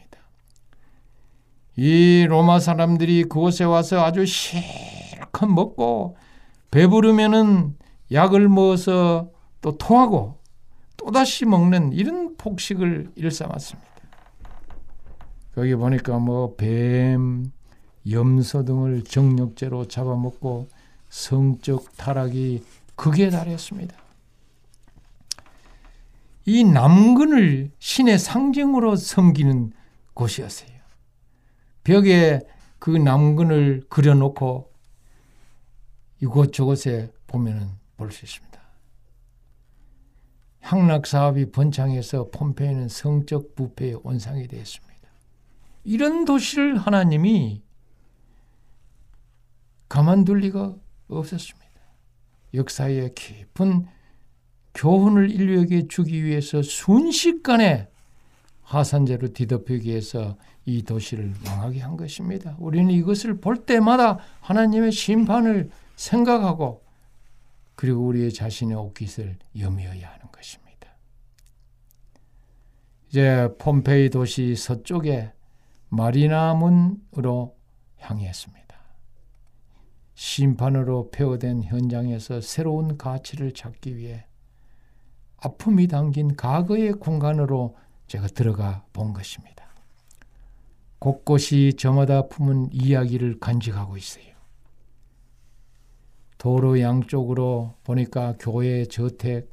이 1.81 2.27
로마 2.29 2.59
사람들이 2.59 3.23
그곳에 3.23 3.63
와서 3.63 4.05
아주 4.05 4.27
실컷 4.27 5.47
먹고 5.47 6.17
배부르면은 6.73 7.77
약을 8.11 8.49
먹어서 8.49 9.31
또 9.61 9.79
토하고 9.79 10.41
또다시 10.97 11.45
먹는 11.47 11.93
이런 11.93 12.37
폭식을 12.37 13.13
일삼았습니다. 13.15 13.89
거기 15.55 15.77
보니까 15.77 16.19
뭐 16.19 16.57
뱀, 16.57 17.53
염소 18.11 18.65
등을 18.65 19.05
정력제로 19.05 19.87
잡아먹고 19.87 20.67
성적 21.09 21.97
타락이 21.97 22.65
극에 22.97 23.31
달했습니다. 23.31 23.95
이 26.47 26.65
남근을 26.65 27.71
신의 27.79 28.19
상징으로 28.19 28.97
섬기는 28.97 29.71
곳이었어요. 30.15 30.78
벽에 31.89 32.41
그 32.79 32.91
남근을 32.91 33.87
그려놓고 33.89 34.71
이곳저곳에 36.21 37.11
보면은 37.27 37.71
볼 37.97 38.13
수 38.13 38.27
있습니다. 38.27 38.61
향락 40.61 41.07
사업이 41.07 41.51
번창해서 41.51 42.29
폼페이는 42.31 42.89
성적 42.89 43.55
부패의 43.55 44.01
온상이 44.03 44.47
되었습니다. 44.49 45.09
이런 45.85 46.27
도시를 46.27 46.77
하나님이 46.77 47.63
가만둘 49.89 50.41
리가 50.41 50.77
없었습니다. 51.09 51.69
역사의 52.53 53.15
깊은 53.15 53.87
교훈을 54.75 55.31
인류에게 55.31 55.89
주기 55.89 56.23
위해서 56.23 56.61
순식간에 56.61 57.89
하산제로 58.69 59.33
뒤덮이기 59.33 59.89
위해서 59.89 60.37
이 60.67 60.83
도시를 60.83 61.33
망하게 61.43 61.81
한 61.81 61.97
것입니다. 61.97 62.55
우리는 62.59 62.91
이것을 62.91 63.41
볼 63.41 63.57
때마다 63.65 64.19
하나님의 64.41 64.93
심판을 64.93 65.71
생각하고 65.97 66.85
그리고 67.75 68.07
우리의 68.07 68.31
자신의 68.31 68.77
옷깃을 68.77 69.39
염려해야 69.59 70.11
하는 70.11 70.31
것입니다. 70.31 70.69
이제 73.09 73.49
폼페이 73.59 74.11
도시 74.11 74.55
서쪽에 74.55 75.33
마리나문으로 75.89 77.57
향했습니다. 77.97 78.69
심판으로 80.13 81.11
폐허된 81.11 81.63
현장에서 81.63 82.43
새로운 82.43 82.99
가치를 82.99 83.55
찾기 83.55 83.97
위해 83.97 84.27
아픔이 85.39 85.87
담긴 85.87 86.37
과거의 86.37 86.93
공간으로 86.93 87.77
제가 88.09 88.27
들어가 88.29 88.85
본 88.93 89.13
것입니다. 89.13 89.69
곳곳이 90.99 91.75
저마다 91.79 92.27
품은 92.29 92.71
이야기를 92.73 93.39
간직하고 93.39 93.97
있어요. 93.97 94.25
도로 96.39 96.81
양쪽으로 96.81 97.75
보니까 97.85 98.35
교회 98.39 98.85
저택, 98.85 99.51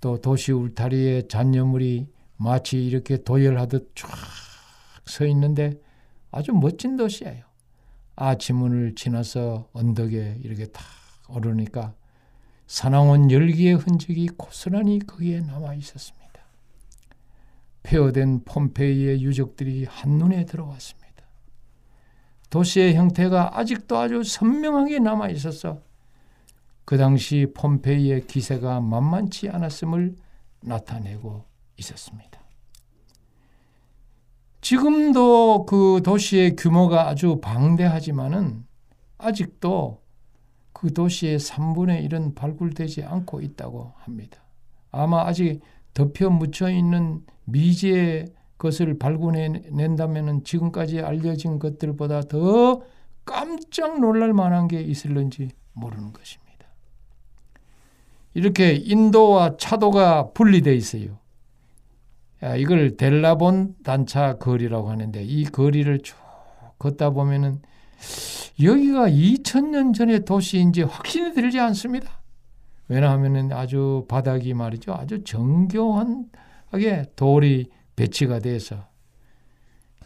또 0.00 0.20
도시 0.20 0.52
울타리에 0.52 1.28
잔여물이 1.28 2.08
마치 2.36 2.84
이렇게 2.84 3.22
도열하듯 3.22 3.92
쫙 3.94 4.08
서 5.04 5.26
있는데 5.26 5.80
아주 6.30 6.52
멋진 6.52 6.96
도시예요. 6.96 7.44
아침문을 8.16 8.94
지나서 8.94 9.68
언덕에 9.72 10.38
이렇게 10.42 10.66
탁 10.66 10.84
오르니까 11.28 11.94
사나운 12.66 13.30
열기의 13.30 13.74
흔적이 13.74 14.28
고스란히 14.28 14.98
거기에 15.00 15.40
남아 15.40 15.74
있었습니다. 15.74 16.21
폐허된 17.82 18.44
폼페이의 18.44 19.22
유적들이 19.22 19.84
한눈에 19.84 20.44
들어왔습니다. 20.44 21.02
도시의 22.50 22.94
형태가 22.94 23.58
아직도 23.58 23.98
아주 23.98 24.22
선명하게 24.22 24.98
남아 24.98 25.28
있어서 25.30 25.80
그 26.84 26.96
당시 26.96 27.46
폼페이의 27.54 28.26
기세가 28.26 28.80
만만치 28.80 29.48
않았음을 29.48 30.16
나타내고 30.60 31.44
있었습니다. 31.78 32.40
지금도 34.60 35.66
그 35.66 36.02
도시의 36.04 36.54
규모가 36.56 37.08
아주 37.08 37.40
방대하지만은 37.40 38.64
아직도 39.18 40.02
그 40.72 40.92
도시의 40.92 41.38
3분의 41.38 42.08
1은 42.08 42.34
발굴되지 42.34 43.02
않고 43.02 43.40
있다고 43.40 43.92
합니다. 43.96 44.44
아마 44.90 45.26
아직 45.26 45.60
덮여 45.94 46.30
묻혀 46.30 46.70
있는 46.70 47.22
미지의 47.44 48.26
것을 48.58 48.98
발굴해낸다면 48.98 50.44
지금까지 50.44 51.00
알려진 51.00 51.58
것들보다 51.58 52.22
더 52.22 52.82
깜짝 53.24 54.00
놀랄 54.00 54.32
만한 54.32 54.68
게 54.68 54.80
있을런지 54.80 55.50
모르는 55.72 56.12
것입니다. 56.12 56.66
이렇게 58.34 58.72
인도와 58.74 59.56
차도가 59.56 60.30
분리되어 60.30 60.72
있어요. 60.72 61.18
이걸 62.58 62.96
델라본 62.96 63.76
단차 63.84 64.38
거리라고 64.38 64.90
하는데 64.90 65.22
이 65.22 65.44
거리를 65.44 66.00
쭉 66.00 66.16
걷다 66.78 67.10
보면은 67.10 67.60
여기가 68.62 69.08
2000년 69.08 69.94
전의 69.94 70.24
도시인지 70.24 70.82
확신이 70.82 71.34
들지 71.34 71.60
않습니다. 71.60 72.21
왜냐하면 72.88 73.52
아주 73.52 74.04
바닥이 74.08 74.54
말이죠. 74.54 74.92
아주 74.94 75.24
정교하게 75.24 77.04
돌이 77.16 77.70
배치가 77.96 78.38
돼서 78.38 78.86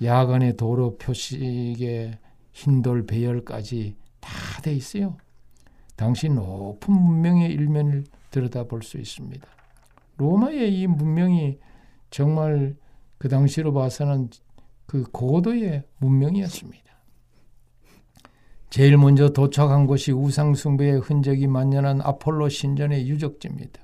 야간의 0.03 0.57
도로 0.57 0.97
표식에 0.99 2.19
흰돌 2.53 3.07
배열까지 3.07 3.97
다 4.21 4.47
돼 4.67 4.73
있어요. 4.75 5.17
당시 5.95 6.29
높은 6.29 6.93
문명의 6.93 7.53
일면을 7.53 8.05
들여다볼 8.33 8.83
수 8.83 8.99
있습니다. 8.99 9.47
로마의 10.17 10.77
이 10.77 10.89
문명이 10.89 11.59
정말 12.11 12.75
그 13.17 13.29
당시로 13.29 13.73
봐서는 13.73 14.29
그 14.87 15.05
고도의 15.05 15.85
문명이었습니다. 15.99 16.86
제일 18.77 18.99
먼저 18.99 19.31
도착한 19.31 19.87
곳이 19.87 20.13
우상숭배의 20.13 21.01
흔적이 21.01 21.47
만연한 21.47 22.03
아폴로 22.03 22.51
신전의 22.51 23.09
유적지입니다. 23.09 23.81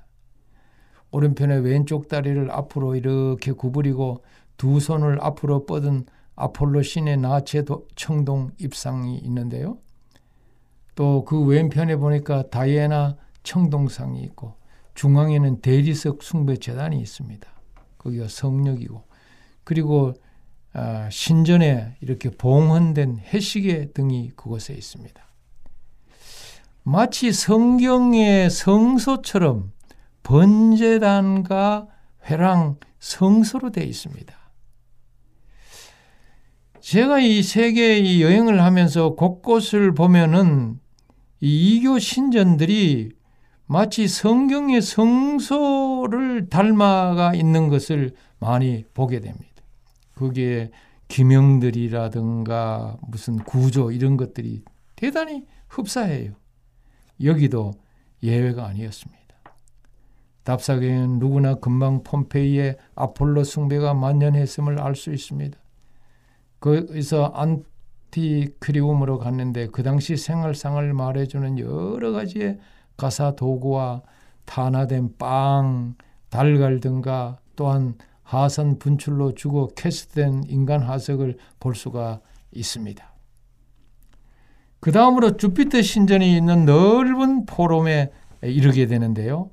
오른편의 1.09 1.61
왼쪽 1.61 2.07
다리를 2.07 2.51
앞으로 2.51 2.95
이렇게 2.95 3.53
구부리고 3.53 4.23
두 4.55 4.79
손을 4.79 5.17
앞으로 5.19 5.65
뻗은 5.65 6.05
아폴로 6.35 6.83
신의 6.83 7.17
나체 7.17 7.65
청동 7.95 8.51
입상이 8.59 9.17
있는데요. 9.17 9.79
또 10.93 11.25
그 11.25 11.43
왼편에 11.43 11.95
보니까 11.95 12.51
다이애나 12.51 13.17
청동상이 13.41 14.21
있고 14.25 14.57
중앙에는 14.93 15.61
대리석 15.61 16.21
숭배 16.21 16.57
재단이 16.57 17.01
있습니다. 17.01 17.49
거기가 17.97 18.27
성역이고 18.27 19.03
그리고 19.63 20.13
아, 20.73 21.07
신전에 21.11 21.97
이렇게 22.01 22.29
봉헌된 22.29 23.19
해시계 23.19 23.91
등이 23.91 24.31
그곳에 24.35 24.73
있습니다. 24.73 25.21
마치 26.83 27.31
성경의 27.31 28.49
성소처럼 28.49 29.71
번제단과 30.23 31.87
회랑 32.25 32.77
성소로 32.99 33.71
되어 33.71 33.83
있습니다. 33.83 34.33
제가 36.79 37.19
이 37.19 37.43
세계 37.43 38.19
여행을 38.19 38.61
하면서 38.61 39.15
곳곳을 39.15 39.93
보면은 39.93 40.79
이 41.39 41.77
이교 41.77 41.99
신전들이 41.99 43.11
마치 43.67 44.07
성경의 44.07 44.81
성소를 44.81 46.49
닮아가 46.49 47.33
있는 47.33 47.69
것을 47.69 48.13
많이 48.39 48.83
보게 48.93 49.19
됩니다. 49.21 49.52
거기에 50.15 50.71
기명들이라든가 51.07 52.97
무슨 53.07 53.37
구조 53.37 53.91
이런 53.91 54.17
것들이 54.17 54.63
대단히 54.95 55.45
흡사해요. 55.67 56.33
여기도 57.23 57.73
예외가 58.21 58.65
아니었습니다. 58.65 59.23
답사계는 60.43 61.19
누구나 61.19 61.55
금방 61.55 62.03
폼페이의 62.03 62.77
아폴로 62.95 63.43
숭배가 63.43 63.93
만연했음을 63.93 64.79
알 64.79 64.95
수 64.95 65.13
있습니다. 65.13 65.57
거기서 66.59 67.33
안티크리움으로 67.35 69.19
갔는데 69.19 69.67
그 69.67 69.83
당시 69.83 70.17
생활상을 70.17 70.93
말해주는 70.93 71.59
여러 71.59 72.11
가지의 72.11 72.59
가사 72.97 73.35
도구와 73.35 74.01
탄화된 74.45 75.17
빵, 75.17 75.95
달걀 76.29 76.79
등과 76.79 77.39
또한 77.55 77.95
하산 78.41 78.79
분출로 78.79 79.33
죽어 79.33 79.67
캐스된 79.75 80.43
인간 80.47 80.81
화석을 80.81 81.37
볼 81.59 81.75
수가 81.75 82.21
있습니다. 82.51 83.13
그 84.79 84.91
다음으로 84.91 85.37
주피터 85.37 85.81
신전이 85.81 86.35
있는 86.35 86.65
넓은 86.65 87.45
포럼에 87.45 88.11
이르게 88.41 88.85
되는데요. 88.85 89.51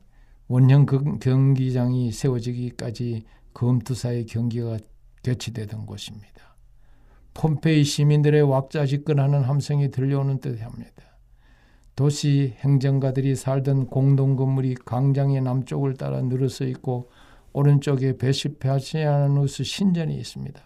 원형 0.49 0.87
경기장이 1.20 2.11
세워지기까지 2.11 3.24
검투사의 3.55 4.26
경기가 4.26 4.78
개최되던 5.22 5.87
곳입니다. 5.87 6.57
폼페이 7.35 7.85
시민들의 7.85 8.43
왁자지껄하는 8.43 9.43
함성이 9.45 9.91
들려오는 9.91 10.41
듯 10.41 10.61
합니다. 10.62 10.91
도시 11.95 12.55
행정가들이 12.59 13.37
살던 13.37 13.87
공동 13.87 14.35
건물이 14.35 14.74
광장의 14.85 15.43
남쪽을 15.43 15.95
따라 15.95 16.22
늘어서 16.22 16.64
있고 16.64 17.11
오른쪽에 17.53 18.16
베시페아시아누스 18.16 19.64
신전이 19.64 20.14
있습니다. 20.16 20.61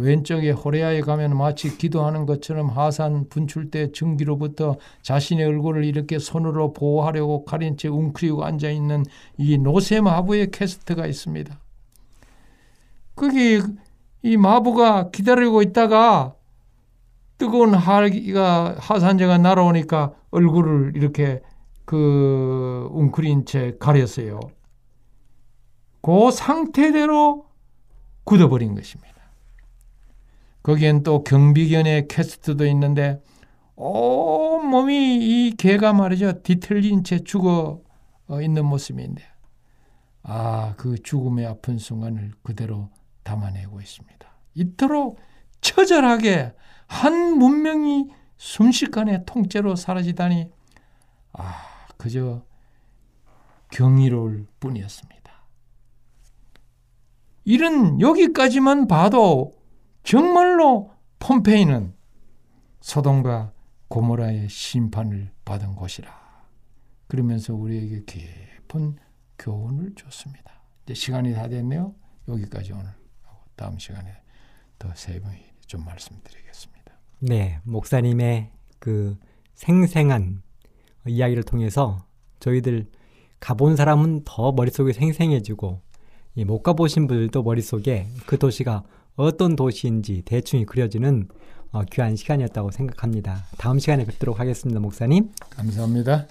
왼쪽에 0.00 0.50
호레아에 0.50 1.02
가면 1.02 1.36
마치 1.36 1.76
기도하는 1.76 2.24
것처럼 2.24 2.68
하산 2.70 3.28
분출대 3.28 3.92
증기로부터 3.92 4.76
자신의 5.02 5.44
얼굴을 5.44 5.84
이렇게 5.84 6.18
손으로 6.18 6.72
보호하려고 6.72 7.44
가린 7.44 7.76
채 7.76 7.88
웅크리고 7.88 8.44
앉아 8.44 8.70
있는 8.70 9.04
이 9.36 9.58
노셈 9.58 10.06
하부의 10.06 10.50
캐스트가 10.50 11.06
있습니다. 11.06 11.58
거기 13.14 13.60
이 14.22 14.36
마부가 14.36 15.10
기다리고 15.10 15.60
있다가 15.60 16.34
뜨거운 17.36 17.74
하기가 17.74 18.76
하산재가 18.78 19.38
날아오니까 19.38 20.14
얼굴을 20.30 20.92
이렇게 20.94 21.42
그 21.84 22.88
웅크린 22.92 23.44
채 23.44 23.76
가렸어요. 23.78 24.40
그 26.02 26.30
상태대로 26.30 27.46
굳어버린 28.24 28.74
것입니다. 28.74 29.14
거기엔 30.62 31.02
또 31.02 31.24
경비견의 31.24 32.08
캐스트도 32.08 32.66
있는데 32.66 33.22
온 33.76 34.66
몸이 34.66 35.16
이 35.48 35.54
개가 35.56 35.92
말이죠 35.94 36.42
뒤틀린 36.42 37.02
채 37.02 37.18
죽어 37.20 37.80
있는 38.42 38.66
모습인데 38.66 39.22
아 40.22 40.74
그 40.76 41.02
죽음의 41.02 41.46
아픈 41.46 41.78
순간을 41.78 42.32
그대로 42.42 42.90
담아내고 43.22 43.80
있습니다. 43.80 44.28
이토록 44.54 45.18
처절하게 45.60 46.54
한 46.86 47.38
문명이 47.38 48.08
순식간에 48.36 49.24
통째로 49.24 49.76
사라지다니 49.76 50.48
아 51.32 51.54
그저 51.96 52.42
경이로울 53.70 54.46
뿐이었습니다. 54.58 55.19
이런 57.44 58.00
여기까지만 58.00 58.86
봐도 58.86 59.52
정말로 60.02 60.92
폼페이는 61.18 61.94
소돔과 62.80 63.52
고모라의 63.88 64.48
심판을 64.48 65.30
받은 65.44 65.74
곳이라. 65.74 66.10
그러면서 67.08 67.54
우리에게 67.54 68.04
깊은 68.04 68.96
교훈을 69.38 69.94
줬습니다. 69.96 70.62
이제 70.84 70.94
시간이 70.94 71.34
다 71.34 71.48
됐네요. 71.48 71.94
여기까지 72.28 72.72
오늘 72.72 72.86
다음 73.56 73.78
시간에 73.78 74.10
더 74.78 74.94
세분히 74.94 75.44
좀 75.66 75.84
말씀드리겠습니다. 75.84 76.92
네, 77.18 77.60
목사님의 77.64 78.52
그 78.78 79.18
생생한 79.54 80.42
이야기를 81.06 81.42
통해서 81.42 82.06
저희들 82.38 82.90
가본 83.40 83.76
사람은 83.76 84.22
더 84.24 84.52
머릿속에 84.52 84.92
생생해지고 84.92 85.82
이 85.82 85.89
못 86.36 86.62
가보신 86.62 87.06
분들도 87.06 87.42
머릿속에 87.42 88.06
그 88.26 88.38
도시가 88.38 88.82
어떤 89.16 89.56
도시인지 89.56 90.22
대충 90.24 90.64
그려지는 90.64 91.28
어, 91.72 91.82
귀한 91.84 92.16
시간이었다고 92.16 92.70
생각합니다. 92.70 93.44
다음 93.58 93.78
시간에 93.78 94.04
뵙도록 94.04 94.40
하겠습니다, 94.40 94.80
목사님. 94.80 95.30
감사합니다. 95.50 96.26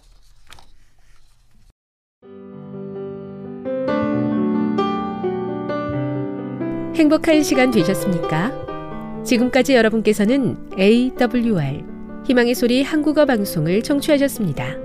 행복한 6.96 7.42
시간 7.44 7.72
되셨습니까? 7.72 9.24
지금까지 9.24 9.76
여러분께서는 9.76 10.58
AWR 10.78 11.84
희망의 12.26 12.56
소리 12.56 12.84
한국어 12.84 13.26
방송을 13.26 13.82
청취하셨습니다. 13.82 14.76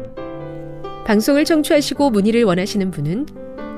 방송을 1.04 1.44
청취하시고 1.44 2.10
문의를 2.10 2.44
원하시는 2.44 2.90
분은 2.92 3.43